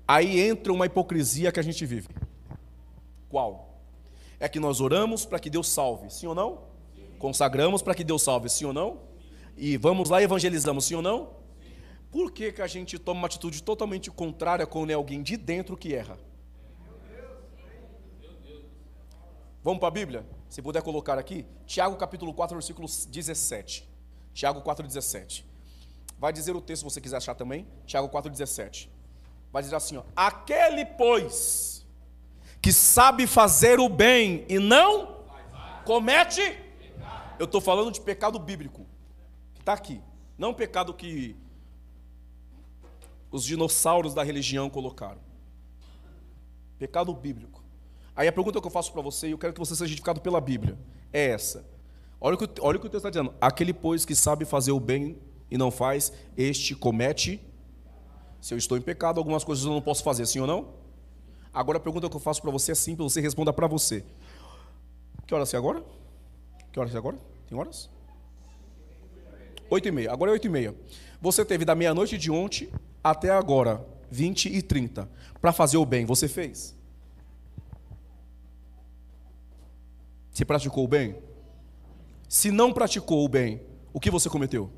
[0.09, 2.09] Aí entra uma hipocrisia que a gente vive.
[3.29, 3.79] Qual?
[4.41, 6.74] É que nós oramos para que Deus salve, sim ou não?
[7.25, 9.01] Consagramos para que Deus salve, sim ou não?
[9.57, 11.31] E vamos lá e evangelizamos, sim ou não?
[12.13, 15.75] Por que, que a gente toma uma atitude totalmente contrária quando é alguém de dentro
[15.75, 16.19] que erra?
[19.63, 20.27] Vamos para a Bíblia?
[20.51, 23.89] Se puder colocar aqui, Tiago capítulo 4, versículo 17.
[24.35, 25.47] Tiago 4, 17.
[26.19, 27.67] Vai dizer o texto se você quiser achar também.
[27.87, 28.91] Tiago 4, 17.
[29.51, 31.87] Vai dizer assim: ó, Aquele, pois,
[32.61, 35.25] que sabe fazer o bem e não
[35.87, 36.64] comete
[37.39, 38.87] eu estou falando de pecado bíblico,
[39.55, 40.01] que está aqui.
[40.39, 41.37] Não pecado que
[43.31, 45.21] os dinossauros da religião colocaram.
[46.79, 47.63] Pecado bíblico.
[48.17, 50.21] Aí a pergunta que eu faço para você, e eu quero que você seja edificado
[50.21, 50.79] pela Bíblia,
[51.13, 51.65] é essa.
[52.21, 53.35] Olha o que, olha o, que o texto está dizendo.
[53.41, 55.19] Aquele, pois, que sabe fazer o bem
[55.51, 57.41] e não faz, este comete.
[58.41, 60.75] Se eu estou em pecado, algumas coisas eu não posso fazer, sim ou não?
[61.53, 64.05] Agora a pergunta que eu faço para você é simples, você responda para você.
[65.27, 65.85] Que hora é agora?
[66.75, 67.17] Que horas é agora?
[67.47, 67.89] Tem horas?
[69.71, 70.13] Oito e meia.
[70.13, 70.75] Agora é oito e meia.
[71.21, 72.69] Você teve da meia-noite de ontem
[73.03, 75.09] até agora, 20 e 30,
[75.41, 76.05] para fazer o bem.
[76.05, 76.77] Você fez?
[80.33, 81.23] Se praticou o bem?
[82.29, 84.69] Se não praticou o bem, o que você cometeu?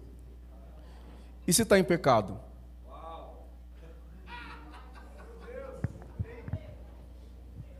[1.46, 2.38] E se está em pecado?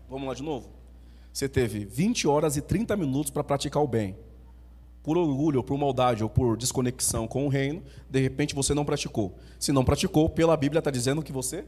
[0.08, 0.75] Vamos lá de novo?
[1.36, 4.16] Você teve 20 horas e 30 minutos para praticar o bem.
[5.02, 8.86] Por orgulho, ou por maldade, ou por desconexão com o reino, de repente você não
[8.86, 9.36] praticou.
[9.60, 11.66] Se não praticou, pela Bíblia está dizendo que você.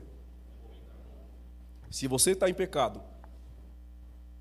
[1.91, 3.03] Se você está em pecado,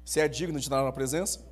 [0.05, 1.45] você é digno de estar na presença?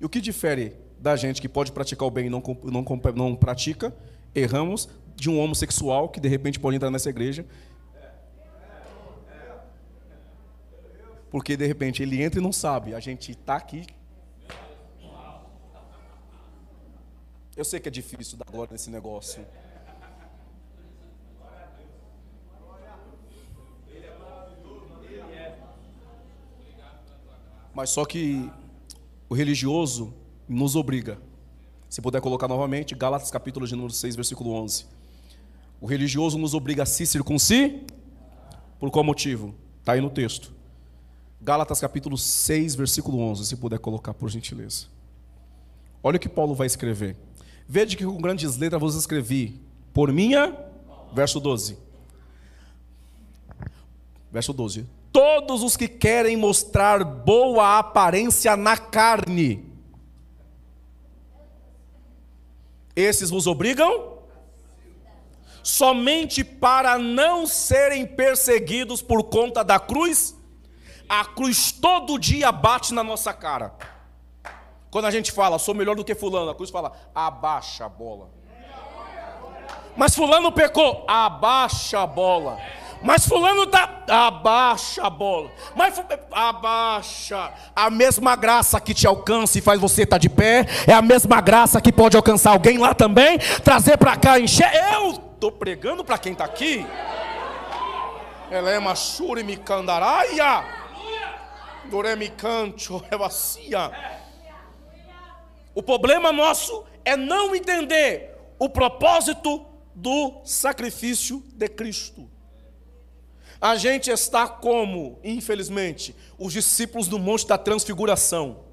[0.00, 3.36] E o que difere da gente que pode praticar o bem e não, não, não
[3.36, 3.94] pratica,
[4.34, 7.46] erramos, de um homossexual que de repente pode entrar nessa igreja
[11.36, 12.94] Porque de repente ele entra e não sabe.
[12.94, 13.84] A gente está aqui.
[17.54, 19.44] Eu sei que é difícil dar glória nesse negócio.
[27.74, 28.50] Mas só que
[29.28, 30.14] o religioso
[30.48, 31.20] nos obriga.
[31.90, 34.86] Se puder colocar novamente, Gálatas capítulo de número 6, versículo 11.
[35.82, 37.84] O religioso nos obriga a se circuncir.
[38.80, 39.54] Por qual motivo?
[39.80, 40.55] Está aí no texto.
[41.46, 44.86] Gálatas capítulo 6, versículo 11, se puder colocar por gentileza.
[46.02, 47.16] Olha o que Paulo vai escrever.
[47.68, 49.60] Veja que com grandes letras vos escrevi,
[49.94, 50.52] por minha,
[51.14, 51.78] verso 12.
[54.32, 54.86] Verso 12.
[55.12, 59.64] Todos os que querem mostrar boa aparência na carne,
[62.96, 64.18] esses vos obrigam
[65.62, 70.34] somente para não serem perseguidos por conta da cruz
[71.08, 73.72] a cruz todo dia bate na nossa cara.
[74.90, 78.30] Quando a gente fala, sou melhor do que fulano, a cruz fala, abaixa a bola.
[79.96, 82.58] Mas fulano pecou, abaixa a bola.
[83.02, 85.50] Mas fulano tá, abaixa a bola.
[85.74, 87.52] Mas abaixa.
[87.74, 91.02] A mesma graça que te alcança e faz você estar tá de pé, é a
[91.02, 94.70] mesma graça que pode alcançar alguém lá também, trazer para cá, encher.
[94.92, 96.86] Eu tô pregando para quem está aqui.
[98.50, 100.85] Elema shuri mikandaraia.
[105.74, 112.30] O problema nosso é não entender o propósito do sacrifício de Cristo.
[113.60, 118.64] A gente está como, infelizmente, os discípulos do Monte da Transfiguração.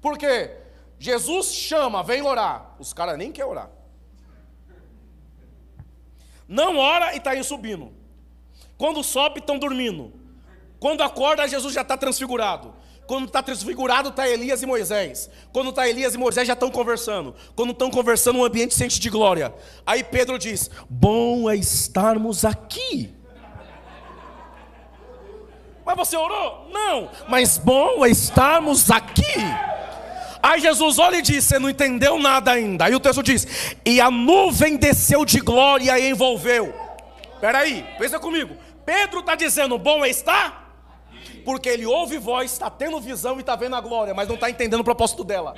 [0.00, 0.56] Por quê?
[0.98, 2.74] Jesus chama, vem orar.
[2.78, 3.70] Os caras nem querem orar.
[6.48, 7.92] Não ora e está aí subindo.
[8.76, 10.12] Quando sobe, estão dormindo.
[10.84, 12.74] Quando acorda, Jesus já está transfigurado.
[13.06, 15.30] Quando está transfigurado, está Elias e Moisés.
[15.50, 17.34] Quando está Elias e Moisés, já estão conversando.
[17.56, 19.54] Quando estão conversando, o ambiente sente de glória.
[19.86, 23.14] Aí Pedro diz: Bom é estarmos aqui.
[25.86, 26.68] Mas você orou?
[26.70, 27.08] Não.
[27.30, 29.40] Mas bom é estarmos aqui.
[30.42, 32.84] Aí Jesus olha e diz: Você não entendeu nada ainda.
[32.84, 36.74] Aí o texto diz: E a nuvem desceu de glória e envolveu.
[37.32, 38.54] Espera aí, pensa comigo.
[38.84, 40.63] Pedro está dizendo: Bom é estar
[41.44, 44.50] porque ele ouve voz, está tendo visão e está vendo a glória, mas não está
[44.50, 45.54] entendendo o propósito dela.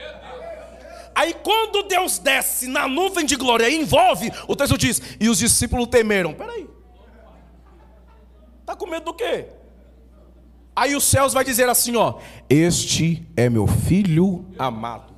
[1.14, 5.38] Aí quando Deus desce na nuvem de glória e envolve, o texto diz, e os
[5.38, 6.34] discípulos temeram.
[6.34, 6.68] Peraí.
[8.60, 9.46] Está com medo do quê?
[10.74, 12.18] Aí os céus vai dizer assim, ó,
[12.50, 15.14] este é meu filho amado.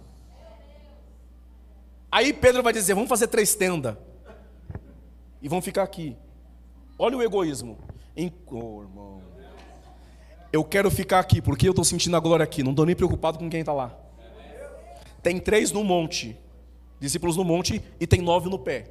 [2.12, 3.96] Aí Pedro vai dizer, vamos fazer três tendas.
[5.42, 6.16] E vamos ficar aqui.
[6.98, 7.78] Olha o egoísmo.
[8.16, 8.32] Em,
[10.52, 13.38] eu quero ficar aqui, porque eu estou sentindo a glória aqui, não estou nem preocupado
[13.38, 13.96] com quem está lá.
[15.22, 16.36] Tem três no monte,
[16.98, 18.90] discípulos no monte, e tem nove no pé.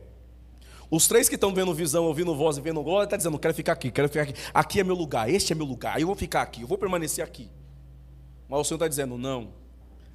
[0.89, 3.73] Os três que estão vendo visão, ouvindo voz e vendo glória, está dizendo: quero ficar
[3.73, 4.33] aqui, quero ficar aqui.
[4.53, 7.23] Aqui é meu lugar, este é meu lugar, eu vou ficar aqui, eu vou permanecer
[7.23, 7.49] aqui.
[8.47, 9.49] Mas o Senhor está dizendo: não,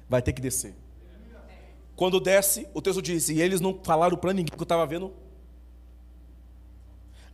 [0.09, 0.75] vai ter que descer.
[1.95, 5.13] Quando desce, o texto diz: e eles não falaram para ninguém que eu estava vendo.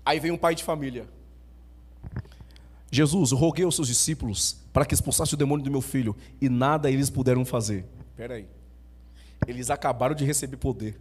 [0.06, 1.08] Aí vem um pai de família.
[2.92, 6.90] Jesus, roguei aos seus discípulos para que expulsasse o demônio do meu filho, e nada
[6.90, 7.86] eles puderam fazer.
[8.12, 8.48] Espera aí.
[9.48, 11.00] Eles acabaram de receber poder.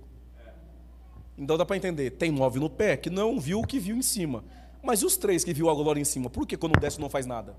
[1.36, 4.02] Então dá para entender, tem nove no pé, que não viu o que viu em
[4.02, 4.44] cima.
[4.82, 6.28] Mas e os três que viu a glória em cima?
[6.28, 7.56] Por que quando desce não faz nada?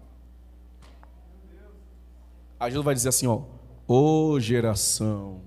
[2.60, 3.44] Aí Jesus vai dizer assim, ó,
[3.88, 5.42] ô oh, geração,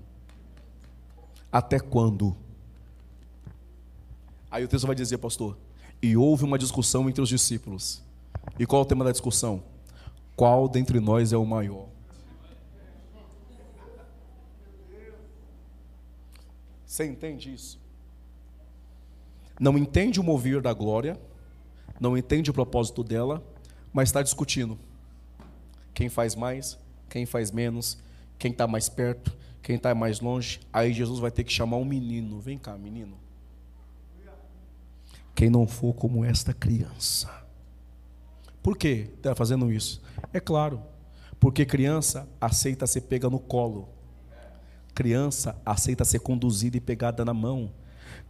[1.51, 2.35] até quando?
[4.49, 5.57] Aí o texto vai dizer, pastor,
[6.01, 8.03] e houve uma discussão entre os discípulos.
[8.59, 9.63] E qual é o tema da discussão?
[10.35, 11.87] Qual dentre nós é o maior?
[16.85, 17.79] Você entende isso?
[19.59, 21.19] Não entende o mover da glória,
[21.99, 23.43] não entende o propósito dela,
[23.91, 24.77] mas está discutindo.
[25.93, 26.77] Quem faz mais,
[27.09, 27.97] quem faz menos,
[28.37, 30.59] quem está mais perto, quem está mais longe.
[30.71, 32.39] Aí Jesus vai ter que chamar um menino.
[32.39, 33.17] Vem cá, menino.
[35.33, 37.42] Quem não for como esta criança
[38.63, 40.01] por que está fazendo isso?
[40.31, 40.81] É claro,
[41.37, 43.89] porque criança aceita ser pega no colo.
[44.95, 47.73] Criança aceita ser conduzida e pegada na mão.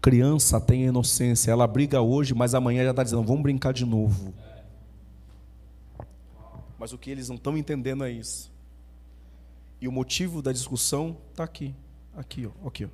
[0.01, 4.33] Criança tem inocência, ela briga hoje, mas amanhã já está dizendo, vamos brincar de novo.
[6.79, 8.51] Mas o que eles não estão entendendo é isso.
[9.79, 11.75] E o motivo da discussão está aqui.
[12.15, 12.85] Aqui, ó, aqui.
[12.85, 12.89] Ó.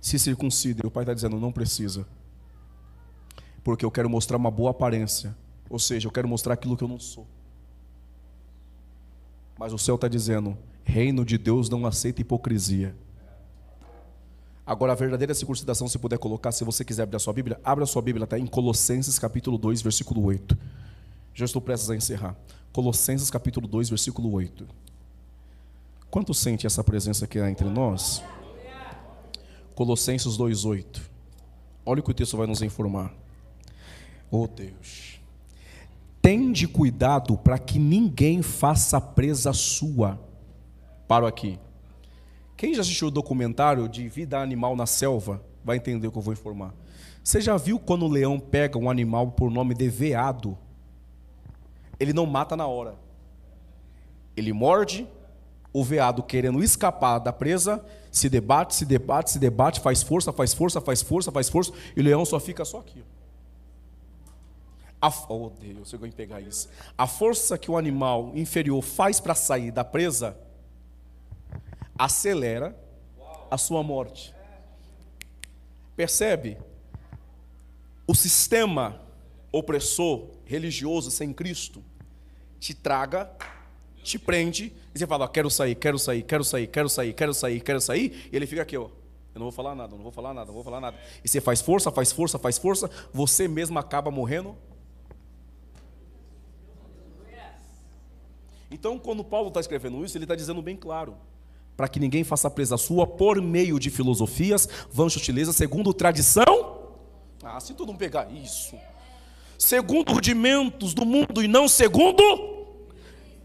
[0.00, 2.04] Se circuncide, o pai está dizendo, não precisa.
[3.62, 5.36] Porque eu quero mostrar uma boa aparência
[5.68, 7.26] ou seja, eu quero mostrar aquilo que eu não sou.
[9.58, 12.94] Mas o céu está dizendo: reino de Deus não aceita hipocrisia.
[14.64, 17.84] Agora, a verdadeira circuncidação, se puder colocar, se você quiser abrir a sua Bíblia, abra
[17.84, 20.56] a sua Bíblia, está em Colossenses capítulo 2, versículo 8.
[21.34, 22.36] Já estou prestes a encerrar.
[22.72, 24.66] Colossenses capítulo 2, versículo 8.
[26.10, 28.22] Quanto sente essa presença que há entre nós?
[29.74, 31.10] Colossenses 2, 8.
[31.86, 33.14] Olha o que o texto vai nos informar.
[34.30, 35.17] Oh Deus.
[36.28, 40.20] Tende cuidado para que ninguém faça presa sua.
[41.06, 41.58] Paro aqui.
[42.54, 46.22] Quem já assistiu o documentário de vida animal na selva vai entender o que eu
[46.22, 46.74] vou informar.
[47.24, 50.58] Você já viu quando o leão pega um animal por nome de veado?
[51.98, 52.96] Ele não mata na hora.
[54.36, 55.08] Ele morde,
[55.72, 60.52] o veado querendo escapar da presa, se debate, se debate, se debate, faz força, faz
[60.52, 63.02] força, faz força, faz força, e o leão só fica só aqui.
[65.00, 66.68] A, oh Deus, eu pegar isso.
[66.96, 70.36] A força que o animal inferior faz para sair da presa
[71.96, 72.76] acelera
[73.50, 74.34] a sua morte.
[75.94, 76.58] Percebe?
[78.06, 79.00] O sistema
[79.52, 81.82] opressor religioso sem Cristo
[82.58, 83.30] te traga,
[84.02, 87.60] te prende, e você fala: quero sair, quero sair, quero sair, quero sair, quero sair,
[87.60, 88.88] quero sair, e ele fica aqui, ó.
[89.34, 90.96] Eu não vou falar nada, não vou falar nada, não vou falar nada.
[91.22, 94.56] E você faz força, faz força, faz força, você mesmo acaba morrendo
[98.70, 101.16] Então, quando Paulo está escrevendo isso, ele está dizendo bem claro:
[101.76, 106.88] para que ninguém faça presa sua por meio de filosofias, vãs sutilezas, segundo tradição.
[107.42, 108.76] Ah, se tu não pegar isso.
[109.56, 112.66] Segundo rudimentos do mundo e não segundo.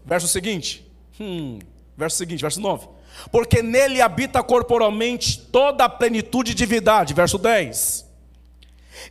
[0.04, 0.84] Verso seguinte.
[1.18, 1.58] Hum,
[1.96, 2.88] verso seguinte, verso 9.
[3.30, 7.14] Porque nele habita corporalmente toda a plenitude de divindade.
[7.14, 8.04] Verso 10.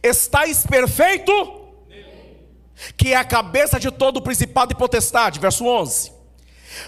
[0.01, 1.31] Estais perfeito,
[2.95, 5.39] que é a cabeça de todo o principado e potestade.
[5.39, 6.23] Verso 11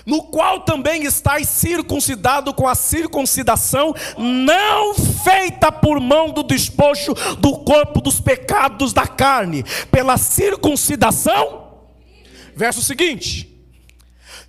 [0.06, 7.60] no qual também estáis circuncidado com a circuncidação não feita por mão do despojo do
[7.60, 11.66] corpo dos pecados da carne, pela circuncidação.
[12.56, 13.56] Verso seguinte: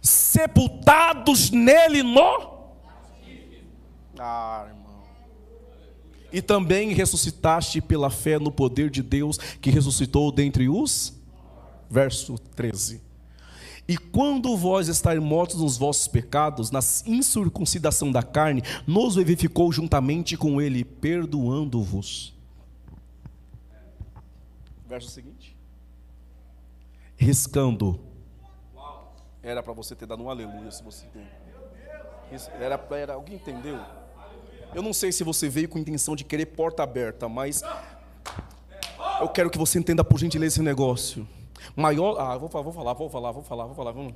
[0.00, 2.56] sepultados nele no.
[4.18, 4.86] Ah, irmão.
[6.32, 11.15] E também ressuscitaste pela fé no poder de Deus que ressuscitou dentre os.
[11.88, 13.06] Verso 13
[13.88, 20.36] e quando vós estáis mortos nos vossos pecados, na incircuncidação da carne, nos vivificou juntamente
[20.36, 22.34] com ele, perdoando-vos.
[24.88, 25.56] Verso seguinte.
[27.16, 28.00] Riscando.
[29.40, 31.26] Era para você ter dado um aleluia se você tem.
[32.60, 33.78] Era, era, alguém entendeu?
[34.74, 37.62] Eu não sei se você veio com intenção de querer porta aberta, mas
[39.20, 41.26] eu quero que você entenda por gentileza esse negócio.
[41.74, 42.16] Maior.
[42.18, 43.92] Ah, vou falar, vou falar, vou falar, vou falar, vou falar.
[43.92, 44.14] Vamos.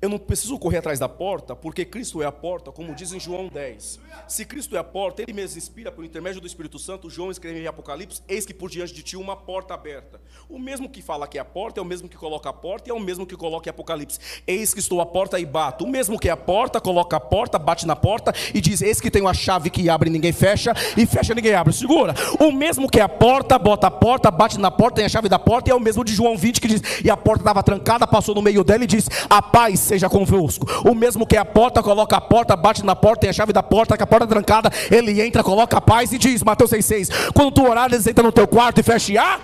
[0.00, 3.18] Eu não preciso correr atrás da porta, porque Cristo é a porta, como diz em
[3.18, 3.98] João 10.
[4.28, 7.10] Se Cristo é a porta, Ele mesmo inspira por intermédio do Espírito Santo.
[7.10, 10.20] João escreve em Apocalipse: Eis que por diante de ti uma porta aberta.
[10.48, 12.88] O mesmo que fala que é a porta é o mesmo que coloca a porta
[12.88, 15.84] e é o mesmo que coloca em Apocalipse: Eis que estou à porta e bato.
[15.84, 19.00] O mesmo que é a porta, coloca a porta, bate na porta e diz: Eis
[19.00, 21.72] que tenho a chave que abre e ninguém fecha, e fecha e ninguém abre.
[21.72, 22.14] Segura.
[22.38, 25.28] O mesmo que é a porta, bota a porta, bate na porta, tem a chave
[25.28, 27.64] da porta, e é o mesmo de João 20 que diz: E a porta estava
[27.64, 30.66] trancada, passou no meio dela e diz: A paz seja convosco.
[30.88, 33.62] O mesmo que a porta, coloca a porta, bate na porta, tem a chave da
[33.62, 37.32] porta, que a porta é trancada, ele entra, coloca a paz e diz, Mateus 6,6:
[37.32, 39.38] Quando tu orares, entra no teu quarto e fecha a.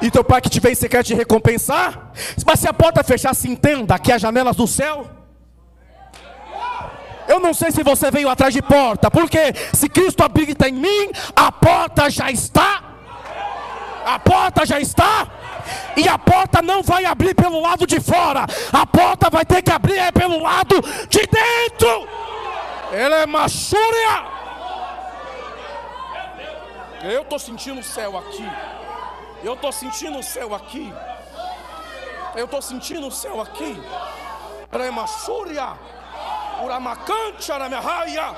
[0.00, 2.12] E teu pai que te vem, você quer te recompensar?
[2.46, 5.06] Mas se a porta fechar, se entenda que as janelas do céu.
[7.28, 11.10] Eu não sei se você veio atrás de porta, porque se Cristo habita em mim,
[11.36, 12.82] a porta já está.
[14.04, 15.26] A porta já está
[15.96, 19.70] e a porta não vai abrir pelo lado de fora, a porta vai ter que
[19.70, 22.08] abrir é pelo lado de dentro.
[22.92, 24.24] Ele é machúria.
[27.02, 28.46] Eu estou sentindo o céu aqui.
[29.42, 30.92] Eu estou sentindo o céu aqui.
[32.34, 33.80] Eu estou sentindo o céu aqui.
[34.70, 35.78] Remachúria.
[36.62, 38.34] Uramacante, aramerraia.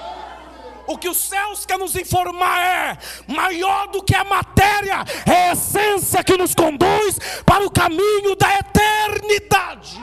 [0.87, 2.99] O que os céus quer nos informar é
[3.33, 8.59] maior do que a matéria, é a essência que nos conduz para o caminho da
[8.59, 10.01] eternidade.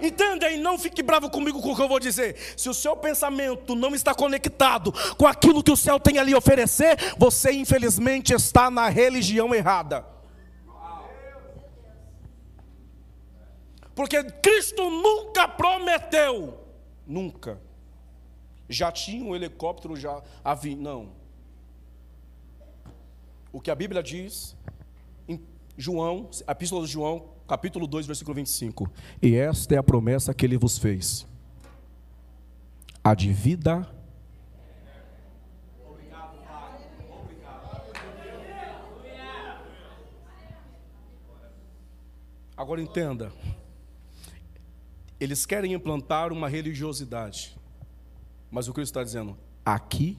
[0.00, 0.58] Entendem?
[0.58, 2.36] Não fique bravo comigo com o que eu vou dizer.
[2.56, 6.38] Se o seu pensamento não está conectado com aquilo que o céu tem ali a
[6.38, 10.04] oferecer, você infelizmente está na religião errada.
[13.94, 16.58] Porque Cristo nunca prometeu,
[17.06, 17.60] nunca
[18.68, 20.76] já tinha um helicóptero, já havia.
[20.76, 21.10] Não.
[23.52, 24.56] O que a Bíblia diz
[25.28, 25.40] em
[25.76, 28.90] João, a Epístola de João, capítulo 2, versículo 25.
[29.20, 31.26] E esta é a promessa que ele vos fez:
[33.04, 33.88] a de vida.
[42.56, 43.32] Agora entenda.
[45.18, 47.56] Eles querem implantar uma religiosidade.
[48.52, 49.34] Mas o Cristo está dizendo,
[49.64, 50.18] aqui.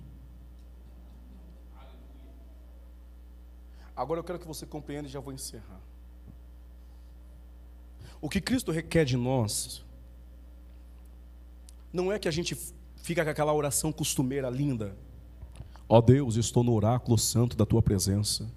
[3.96, 5.80] Agora eu quero que você compreenda e já vou encerrar.
[8.20, 9.86] O que Cristo requer de nós
[11.92, 12.58] não é que a gente
[12.96, 14.98] fica com aquela oração costumeira linda.
[15.88, 18.50] Ó oh Deus, estou no oráculo santo da tua presença,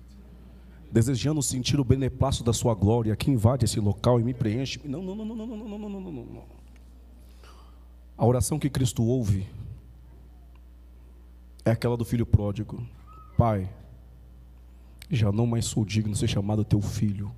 [0.90, 4.80] desejando sentir o beneplácito da sua glória que invade esse local e me preenche.
[4.84, 6.44] Não, não, não, não, não, não, não, não, não, não.
[8.16, 9.46] A oração que Cristo ouve
[11.66, 12.86] é aquela do filho pródigo.
[13.36, 13.68] Pai,
[15.10, 17.34] já não mais sou digno de ser chamado teu filho.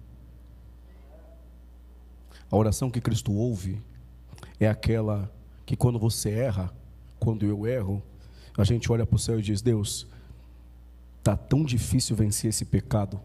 [2.50, 3.82] A oração que Cristo ouve
[4.60, 5.32] é aquela
[5.64, 6.70] que quando você erra,
[7.18, 8.02] quando eu erro,
[8.56, 10.06] a gente olha para o céu e diz: Deus,
[11.18, 13.18] está tão difícil vencer esse pecado.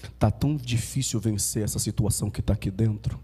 [0.00, 3.18] Está tão difícil vencer essa situação que está aqui dentro.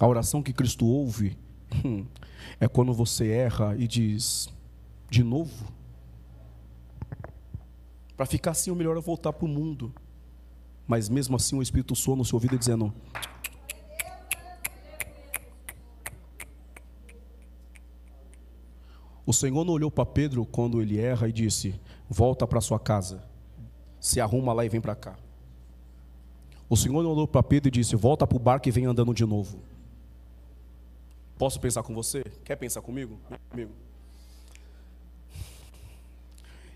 [0.00, 1.36] A oração que Cristo ouve
[1.84, 2.04] hum,
[2.60, 4.48] é quando você erra e diz,
[5.10, 5.66] de novo?
[8.16, 9.92] Para ficar assim, o melhor é voltar para o mundo.
[10.86, 12.92] Mas mesmo assim, o Espírito soa no seu ouvido dizendo:
[19.24, 21.74] O Senhor não olhou para Pedro quando ele erra e disse:
[22.08, 23.22] Volta para sua casa,
[24.00, 25.16] se arruma lá e vem para cá.
[26.68, 29.14] O Senhor não olhou para Pedro e disse: Volta para o barco e vem andando
[29.14, 29.58] de novo.
[31.38, 32.22] Posso pensar com você?
[32.44, 33.18] Quer pensar comigo?
[33.50, 33.72] comigo?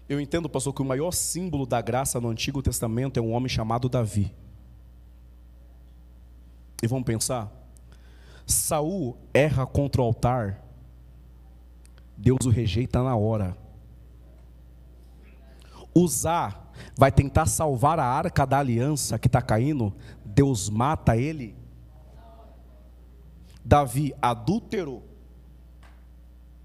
[0.08, 3.48] Eu entendo, pastor, que o maior símbolo da graça no Antigo Testamento é um homem
[3.48, 4.32] chamado Davi.
[6.80, 7.50] E vamos pensar?
[8.46, 10.62] Saul erra contra o altar,
[12.16, 13.56] Deus o rejeita na hora.
[15.92, 19.92] Usar vai tentar salvar a arca da aliança que está caindo,
[20.24, 21.55] Deus mata ele.
[23.66, 25.02] Davi adulterou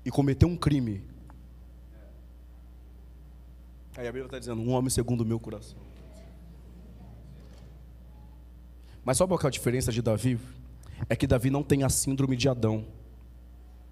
[0.05, 1.03] e cometeu um crime.
[3.97, 5.79] Aí a Bíblia está dizendo: um homem segundo o meu coração.
[9.03, 10.39] Mas sabe qual é a diferença de Davi?
[11.09, 12.85] É que Davi não tem a síndrome de Adão.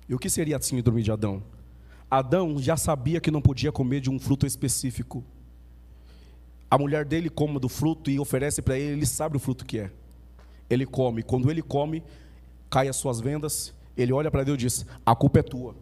[0.07, 1.41] E o que seria a síndrome de Adão?
[2.11, 5.25] Adão já sabia que não podia comer de um fruto específico.
[6.69, 9.79] A mulher dele come do fruto e oferece para ele, ele sabe o fruto que
[9.79, 9.91] é.
[10.69, 11.23] Ele come.
[11.23, 12.03] Quando ele come,
[12.69, 15.75] cai as suas vendas, ele olha para Deus e diz: A culpa é tua.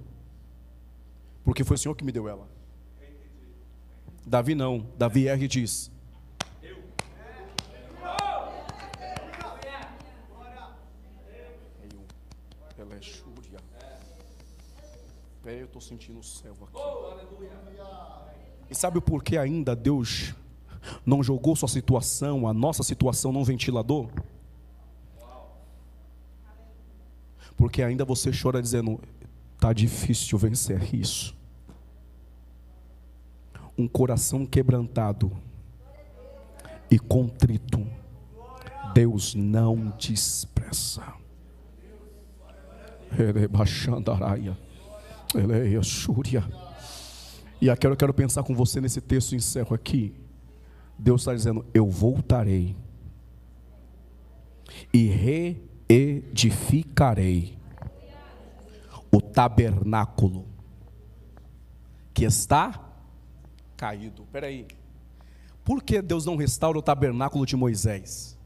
[1.43, 2.47] Porque foi o Senhor que me deu ela.
[4.25, 4.85] Davi não.
[4.97, 5.91] Davi erra e diz:
[15.59, 16.77] eu estou sentindo o céu aqui.
[18.69, 20.33] E sabe o porquê ainda Deus
[21.05, 24.09] não jogou sua situação, a nossa situação, num ventilador?
[27.57, 29.01] Porque ainda você chora dizendo:
[29.55, 31.35] está difícil vencer isso.
[33.77, 35.31] Um coração quebrantado
[36.89, 37.85] e contrito,
[38.93, 41.03] Deus não despreza.
[43.17, 44.57] Erebaxandaraia.
[45.35, 46.43] Ele é Shúria.
[47.59, 50.13] E aqui eu quero pensar com você nesse texto encerro aqui.
[50.97, 52.75] Deus está dizendo: Eu voltarei
[54.93, 55.07] e
[55.89, 57.57] reedificarei
[59.11, 60.45] o tabernáculo
[62.13, 62.83] que está
[63.75, 64.23] caído.
[64.23, 64.67] Espera aí.
[65.63, 68.37] Por que Deus não restaura o tabernáculo de Moisés?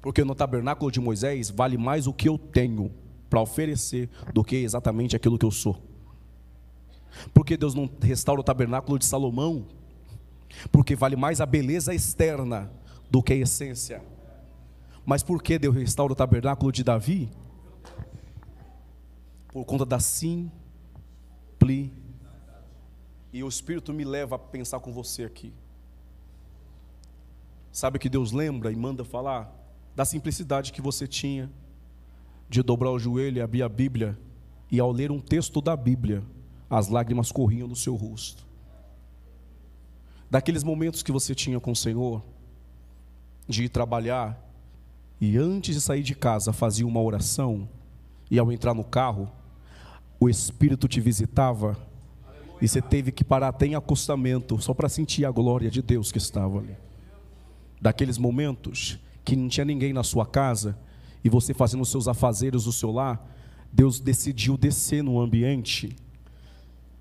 [0.00, 2.90] Porque no tabernáculo de Moisés vale mais o que eu tenho
[3.28, 5.80] para oferecer do que exatamente aquilo que eu sou.
[7.34, 9.66] Por que Deus não restaura o tabernáculo de Salomão?
[10.72, 12.70] Porque vale mais a beleza externa
[13.10, 14.02] do que a essência.
[15.04, 17.30] Mas por que Deus restaura o tabernáculo de Davi?
[19.48, 20.60] Por conta da simplicidade.
[23.32, 25.52] E o Espírito me leva a pensar com você aqui.
[27.70, 29.52] Sabe que Deus lembra e manda falar
[29.94, 31.50] da simplicidade que você tinha
[32.48, 34.18] de dobrar o joelho e abrir a Bíblia,
[34.70, 36.24] e ao ler um texto da Bíblia,
[36.68, 38.44] as lágrimas corriam no seu rosto.
[40.28, 42.24] Daqueles momentos que você tinha com o Senhor,
[43.46, 44.36] de ir trabalhar,
[45.20, 47.68] e antes de sair de casa fazia uma oração,
[48.30, 49.30] e ao entrar no carro,
[50.18, 51.76] o Espírito te visitava,
[52.60, 56.12] e você teve que parar até em acostamento, só para sentir a glória de Deus
[56.12, 56.76] que estava ali.
[57.80, 60.78] Daqueles momentos que não tinha ninguém na sua casa,
[61.22, 63.26] e você fazendo os seus afazeres do seu lar,
[63.72, 65.96] Deus decidiu descer no ambiente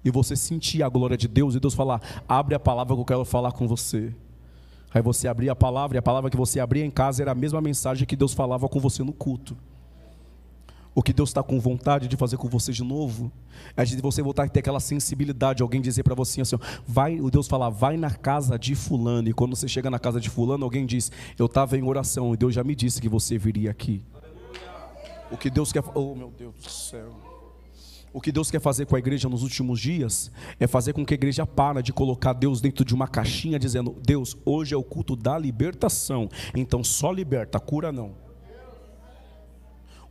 [0.03, 3.05] e você sentir a glória de Deus e Deus falar: abre a palavra que eu
[3.05, 4.13] quero falar com você.
[4.93, 7.35] Aí você abria a palavra e a palavra que você abria em casa era a
[7.35, 9.55] mesma mensagem que Deus falava com você no culto.
[10.95, 13.31] O que Deus está com vontade de fazer com você de novo
[13.77, 15.61] é de você voltar a ter aquela sensibilidade.
[15.61, 19.29] Alguém dizer para você assim: vai, o Deus falar, vai na casa de Fulano.
[19.29, 22.37] E quando você chega na casa de Fulano, alguém diz: Eu estava em oração e
[22.37, 24.03] Deus já me disse que você viria aqui.
[25.31, 25.83] O que Deus quer.
[25.93, 27.28] Oh, meu Deus do céu.
[28.11, 31.13] O que Deus quer fazer com a igreja nos últimos dias é fazer com que
[31.13, 34.83] a igreja para de colocar Deus dentro de uma caixinha dizendo: Deus, hoje é o
[34.83, 38.29] culto da libertação, então só liberta, cura não.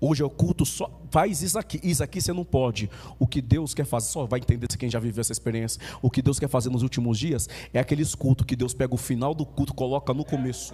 [0.00, 2.88] Hoje é o culto só faz isso aqui, isso aqui você não pode.
[3.18, 5.82] O que Deus quer fazer, só vai entender quem já viveu essa experiência.
[6.00, 8.98] O que Deus quer fazer nos últimos dias é aqueles cultos que Deus pega o
[8.98, 10.72] final do culto, coloca no começo.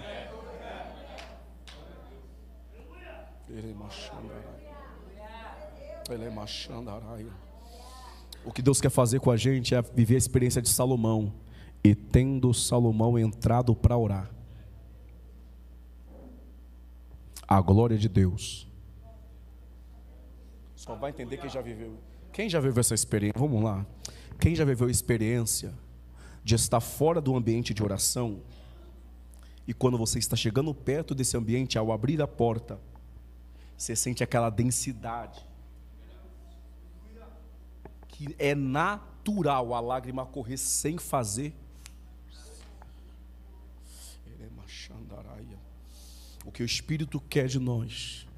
[8.44, 11.32] O que Deus quer fazer com a gente é viver a experiência de Salomão.
[11.82, 14.30] E tendo Salomão entrado para orar,
[17.46, 18.66] a glória de Deus
[20.74, 21.98] só vai entender quem já viveu.
[22.32, 23.38] Quem já viveu essa experiência?
[23.38, 23.86] Vamos lá.
[24.38, 25.72] Quem já viveu a experiência
[26.42, 28.42] de estar fora do ambiente de oração
[29.66, 32.78] e quando você está chegando perto desse ambiente, ao abrir a porta,
[33.76, 35.46] você sente aquela densidade
[38.14, 41.52] que é natural a lágrima correr sem fazer.
[46.44, 48.28] O que o Espírito quer de nós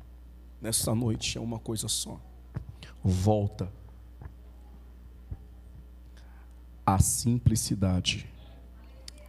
[0.63, 2.19] nessa noite é uma coisa só:
[3.05, 3.71] volta
[6.87, 8.27] à simplicidade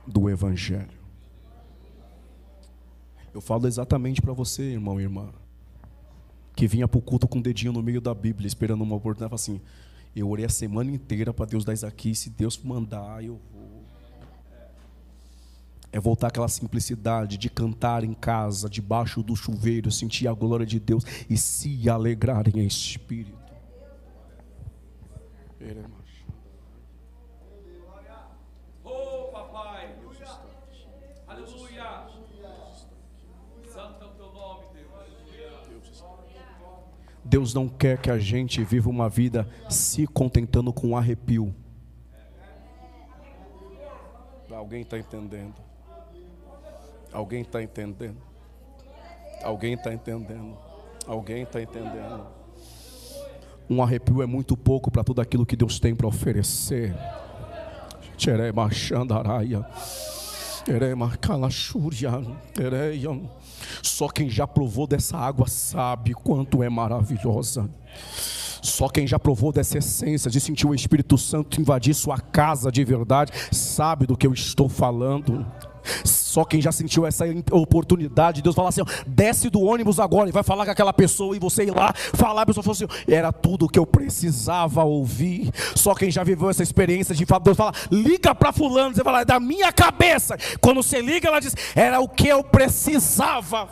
[0.06, 0.98] do Evangelho.
[3.34, 5.34] Eu falo exatamente para você, irmão e irmã,
[6.56, 9.36] que vinha para o culto com o dedinho no meio da Bíblia, esperando uma oportunidade,
[9.36, 9.60] assim,
[10.20, 13.86] eu orei a semana inteira para Deus dar isso aqui, se Deus mandar, eu vou.
[15.92, 20.80] É voltar àquela simplicidade de cantar em casa, debaixo do chuveiro, sentir a glória de
[20.80, 23.38] Deus e se alegrar em espírito.
[37.30, 41.54] Deus não quer que a gente viva uma vida se contentando com um arrepio.
[44.50, 45.54] Alguém está entendendo?
[47.12, 48.18] Alguém está entendendo?
[49.44, 50.58] Alguém está entendendo?
[51.06, 52.26] Alguém está entendendo?
[53.70, 56.96] Um arrepio é muito pouco para tudo aquilo que Deus tem para oferecer.
[58.16, 59.66] Tcheré machandaraia.
[63.82, 67.70] Só quem já provou dessa água sabe quanto é maravilhosa.
[68.62, 72.84] Só quem já provou dessa essência, de sentir o Espírito Santo invadir sua casa de
[72.84, 75.46] verdade, sabe do que eu estou falando.
[76.38, 80.44] Só quem já sentiu essa oportunidade, Deus fala assim: desce do ônibus agora e vai
[80.44, 83.66] falar com aquela pessoa e você ir lá falar, a pessoa falou assim: era tudo
[83.66, 85.52] o que eu precisava ouvir.
[85.74, 89.22] Só quem já viveu essa experiência de falar, Deus fala: liga para fulano, você fala,
[89.22, 90.38] é da minha cabeça.
[90.62, 93.68] Quando você liga, ela diz: era o que eu precisava.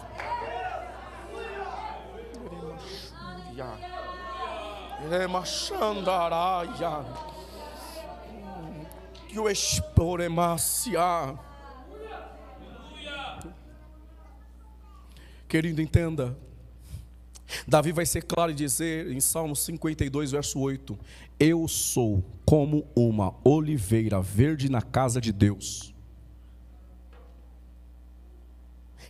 [9.28, 11.38] Que o esporemacia.
[15.48, 16.38] Querido, entenda.
[17.68, 20.98] Davi vai ser claro e dizer em Salmo 52, verso 8:
[21.40, 25.94] Eu sou como uma oliveira verde na casa de Deus.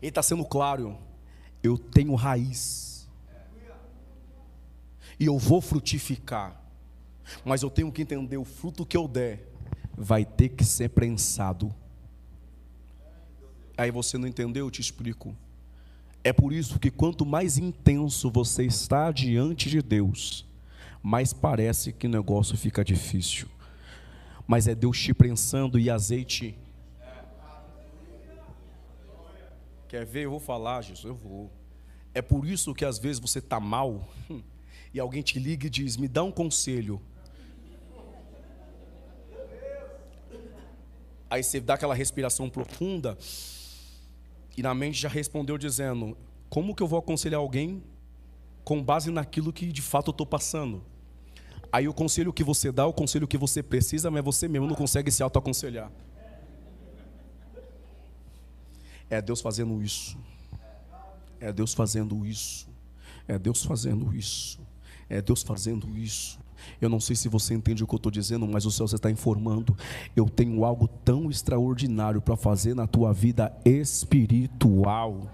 [0.01, 0.97] Ele está sendo claro,
[1.63, 3.09] eu tenho raiz,
[5.17, 6.61] e eu vou frutificar,
[7.45, 9.47] mas eu tenho que entender: o fruto que eu der
[9.97, 11.73] vai ter que ser prensado.
[13.77, 14.65] Aí você não entendeu?
[14.65, 15.35] Eu te explico.
[16.25, 20.43] É por isso que quanto mais intenso você está diante de Deus,
[21.03, 23.47] mais parece que o negócio fica difícil.
[24.47, 26.57] Mas é Deus te prensando e azeite.
[29.87, 30.23] Quer ver?
[30.23, 31.51] Eu vou falar, Jesus, eu vou.
[32.11, 34.09] É por isso que às vezes você está mal
[34.91, 36.99] e alguém te liga e diz: Me dá um conselho.
[41.29, 43.15] Aí você dá aquela respiração profunda
[44.57, 46.17] e na mente já respondeu dizendo:
[46.49, 47.83] Como que eu vou aconselhar alguém
[48.63, 50.83] com base naquilo que de fato eu estou passando?
[51.71, 54.75] Aí o conselho que você dá, o conselho que você precisa, mas você mesmo não
[54.75, 55.91] consegue se autoaconselhar.
[59.09, 60.17] É Deus fazendo isso.
[61.39, 62.67] É Deus fazendo isso.
[63.27, 64.59] É Deus fazendo isso.
[65.09, 66.39] É Deus fazendo isso.
[66.81, 69.09] Eu não sei se você entende o que eu estou dizendo, mas o céu está
[69.09, 69.75] informando.
[70.15, 75.31] Eu tenho algo tão extraordinário para fazer na tua vida espiritual.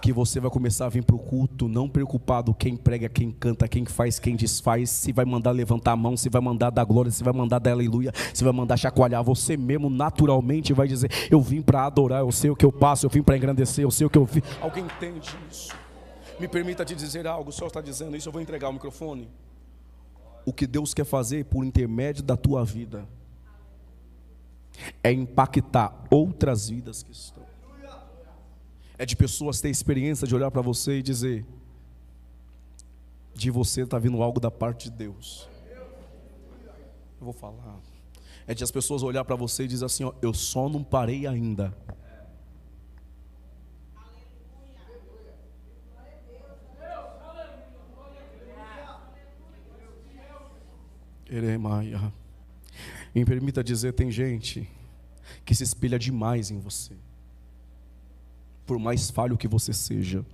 [0.00, 3.66] Que você vai começar a vir para o culto, não preocupado quem prega, quem canta,
[3.66, 7.10] quem faz, quem desfaz, se vai mandar levantar a mão, se vai mandar dar glória,
[7.10, 9.24] se vai mandar dar aleluia, se vai mandar chacoalhar.
[9.24, 13.06] Você mesmo naturalmente vai dizer: Eu vim para adorar, eu sei o que eu passo,
[13.06, 14.44] eu vim para engrandecer, eu sei o que eu vi.
[14.60, 15.85] Alguém entende isso?
[16.38, 19.28] Me permita te dizer algo, o Senhor está dizendo isso, eu vou entregar o microfone
[20.46, 23.06] o que Deus quer fazer por intermédio da tua vida
[25.02, 27.44] é impactar outras vidas que estão.
[28.96, 31.44] É de pessoas ter experiência de olhar para você e dizer:
[33.34, 35.48] de você está vindo algo da parte de Deus.
[37.18, 37.80] Eu vou falar.
[38.46, 41.26] É de as pessoas olhar para você e dizer assim: ó, eu só não parei
[41.26, 41.76] ainda.
[51.28, 52.12] Eremaia.
[53.14, 54.68] Me permita dizer, tem gente
[55.44, 56.94] que se espelha demais em você.
[58.64, 60.24] Por mais falho que você seja.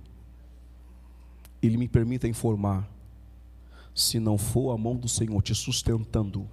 [1.61, 2.89] Ele me permita informar,
[3.95, 6.49] se não for a mão do Senhor te sustentando,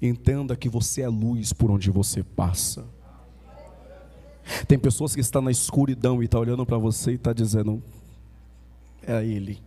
[0.00, 2.86] entenda que você é luz por onde você passa.
[4.66, 7.82] Tem pessoas que estão na escuridão e estão tá olhando para você e está dizendo:
[9.08, 9.62] É Ele.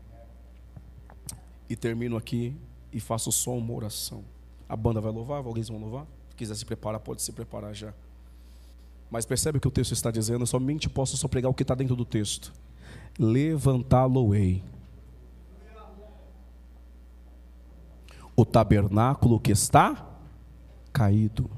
[1.67, 2.55] E termino aqui
[2.93, 4.23] e faço só uma oração.
[4.69, 5.43] A banda vai louvar?
[5.43, 6.05] Alguém vão louvar?
[6.29, 7.91] Se quiser se preparar, pode se preparar já.
[9.09, 10.43] Mas percebe o que o texto está dizendo?
[10.43, 12.53] Eu somente posso só pregar o que está dentro do texto.
[13.17, 14.63] Levantá-lo-ei.
[18.35, 20.07] O tabernáculo que está
[20.93, 21.49] caído.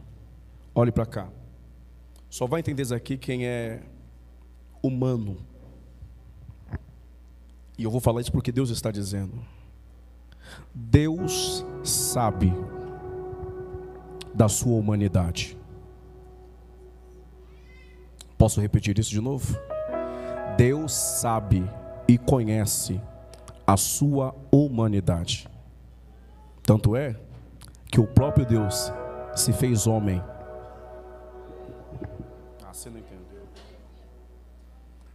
[0.73, 1.29] Olhe para cá.
[2.29, 3.84] Só vai entender aqui quem é
[4.81, 5.38] humano.
[7.78, 9.34] E eu vou falar isso porque Deus está dizendo.
[10.74, 12.53] Deus sabe
[14.34, 15.57] da sua humanidade.
[18.38, 19.57] Posso repetir isso de novo?
[20.57, 21.67] Deus sabe
[22.07, 23.01] e conhece
[23.65, 25.47] a sua humanidade.
[26.61, 27.15] Tanto é
[27.91, 28.91] que o próprio Deus
[29.36, 30.21] se fez homem
[32.84, 33.47] você não entendeu.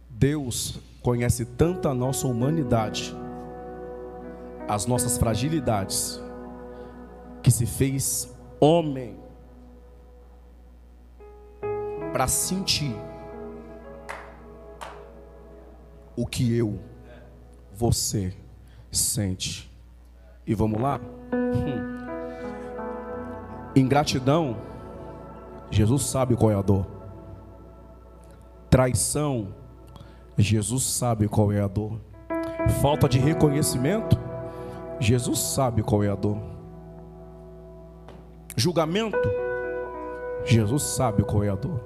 [0.09, 0.79] Deus
[1.09, 3.15] conhece tanto a nossa humanidade,
[4.67, 6.21] as nossas fragilidades,
[7.41, 9.17] que se fez homem
[12.13, 12.95] para sentir
[16.15, 16.79] o que eu,
[17.73, 18.31] você
[18.91, 19.67] sente.
[20.45, 21.01] E vamos lá?
[21.33, 21.97] Hum.
[23.75, 24.57] Ingratidão,
[25.71, 26.85] Jesus sabe qual é a dor.
[28.69, 29.55] Traição,
[30.39, 31.99] Jesus sabe qual é a dor.
[32.81, 34.17] Falta de reconhecimento,
[34.97, 36.37] Jesus sabe qual é a dor.
[38.55, 39.17] Julgamento,
[40.45, 41.83] Jesus sabe qual é a dor.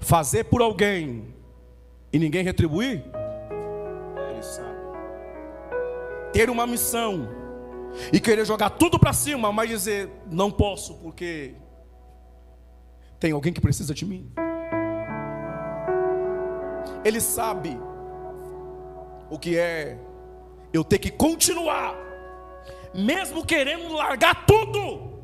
[0.00, 1.34] Fazer por alguém
[2.10, 3.04] e ninguém retribuir,
[4.30, 4.76] Ele sabe.
[6.32, 7.28] Ter uma missão
[8.10, 11.54] e querer jogar tudo para cima, mas dizer não posso porque
[13.20, 14.32] tem alguém que precisa de mim.
[17.06, 17.78] Ele sabe
[19.30, 19.96] o que é
[20.72, 21.94] eu ter que continuar,
[22.92, 25.22] mesmo querendo largar tudo,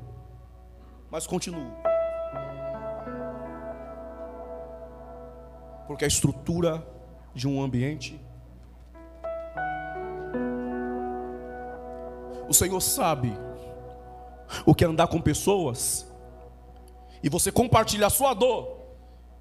[1.11, 1.73] mas continuo.
[5.89, 6.87] Porque a estrutura
[7.35, 8.21] de um ambiente,
[12.49, 13.37] o Senhor sabe
[14.65, 16.09] o que é andar com pessoas
[17.25, 18.69] e você compartilha a sua dor,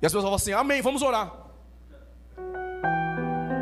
[0.01, 1.50] e as pessoas falam assim: Amém, vamos orar.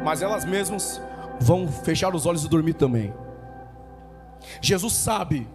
[0.04, 1.02] Mas elas mesmas
[1.40, 3.14] vão fechar os olhos e dormir também.
[4.62, 5.48] Jesus sabe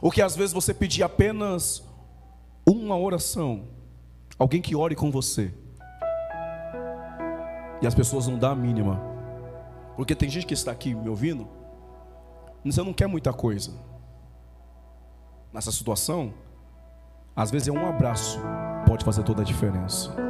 [0.00, 1.82] o que às vezes você pedir apenas
[2.66, 3.64] uma oração,
[4.38, 5.52] alguém que ore com você,
[7.80, 9.00] e as pessoas não dão a mínima,
[9.96, 11.48] porque tem gente que está aqui me ouvindo,
[12.64, 13.72] você não quer muita coisa.
[15.52, 16.34] Nessa situação,
[17.34, 18.38] às vezes é um abraço
[18.86, 20.27] pode fazer toda a diferença.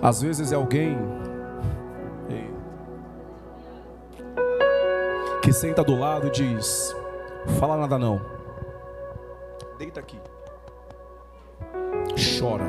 [0.00, 0.96] Às vezes é alguém
[5.42, 6.94] que senta do lado e diz:
[7.58, 8.20] Fala nada não.
[9.76, 10.18] Deita aqui.
[12.38, 12.64] Chora.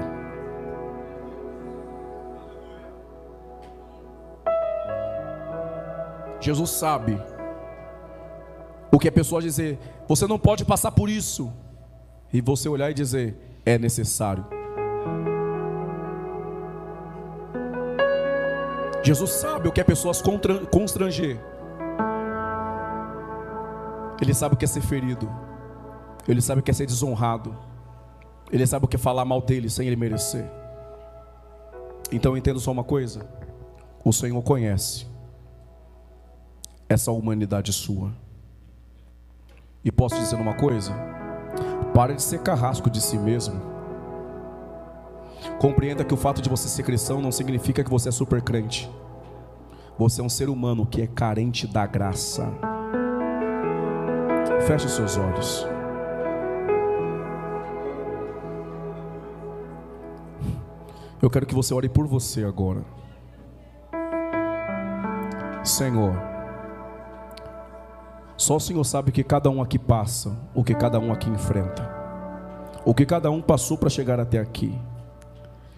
[6.41, 7.21] Jesus sabe
[8.91, 11.53] o que a pessoa dizer, você não pode passar por isso
[12.33, 14.45] e você olhar e dizer: é necessário.
[19.03, 20.21] Jesus sabe o que é pessoas
[20.71, 21.37] constranger.
[24.21, 25.29] Ele sabe o que é ser ferido.
[26.25, 27.53] Ele sabe o que é ser desonrado.
[28.49, 30.49] Ele sabe o que é falar mal dele sem ele merecer.
[32.13, 33.27] Então entendo só uma coisa:
[34.05, 35.05] o Senhor conhece
[36.87, 38.13] essa humanidade sua.
[39.83, 40.93] E posso dizer uma coisa?
[41.93, 43.72] Pare de ser carrasco de si mesmo.
[45.59, 48.89] Compreenda que o fato de você ser cristão não significa que você é super crente.
[49.97, 52.51] Você é um ser humano que é carente da graça.
[54.65, 55.67] Feche seus olhos.
[61.21, 62.83] Eu quero que você ore por você agora.
[65.63, 66.13] Senhor.
[68.35, 71.29] Só o Senhor sabe o que cada um aqui passa, o que cada um aqui
[71.29, 71.89] enfrenta,
[72.83, 74.77] o que cada um passou para chegar até aqui.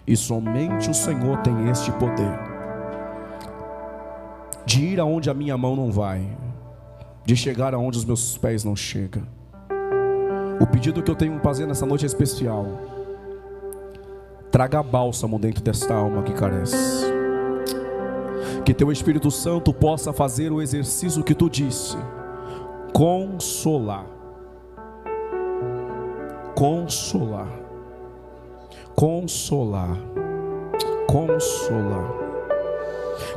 [0.06, 2.56] E somente o Senhor tem este poder
[4.66, 6.26] de ir aonde a minha mão não vai,
[7.24, 9.22] de chegar aonde os meus pés não chegam.
[10.60, 12.66] O pedido que eu tenho para fazer nessa noite é especial.
[14.50, 17.06] Traga bálsamo dentro desta alma que carece.
[18.64, 21.96] Que teu Espírito Santo possa fazer o exercício que tu disse
[22.92, 24.06] consolar.
[26.54, 27.65] Consolar.
[28.96, 29.98] Consolar.
[31.06, 32.10] Consolar.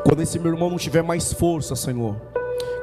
[0.06, 2.16] Quando esse meu irmão não tiver mais força, Senhor,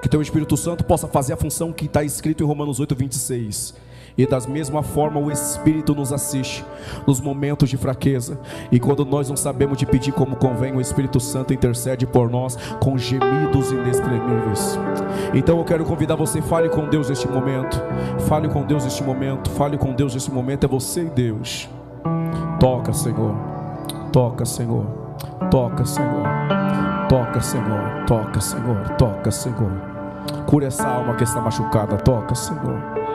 [0.03, 3.74] que teu Espírito Santo possa fazer a função que está escrito em Romanos 8, 26
[4.18, 6.64] e da mesma forma o Espírito nos assiste
[7.07, 8.39] nos momentos de fraqueza.
[8.70, 12.57] E quando nós não sabemos de pedir como convém, o Espírito Santo intercede por nós
[12.81, 14.79] com gemidos inexprimíveis.
[15.35, 17.83] Então eu quero convidar você, fale com Deus neste momento.
[18.27, 19.51] Fale com Deus neste momento.
[19.51, 20.64] Fale com Deus neste momento.
[20.64, 21.68] É você e Deus.
[22.61, 23.35] Toca, Senhor.
[24.13, 24.87] Toca, Senhor.
[25.51, 26.27] Toca, Senhor.
[27.09, 28.05] Toca, Senhor.
[28.07, 28.89] Toca, Senhor.
[28.97, 29.73] Toca, Senhor.
[30.47, 31.97] Cura essa alma que está machucada.
[31.97, 33.06] Toca, Senhor.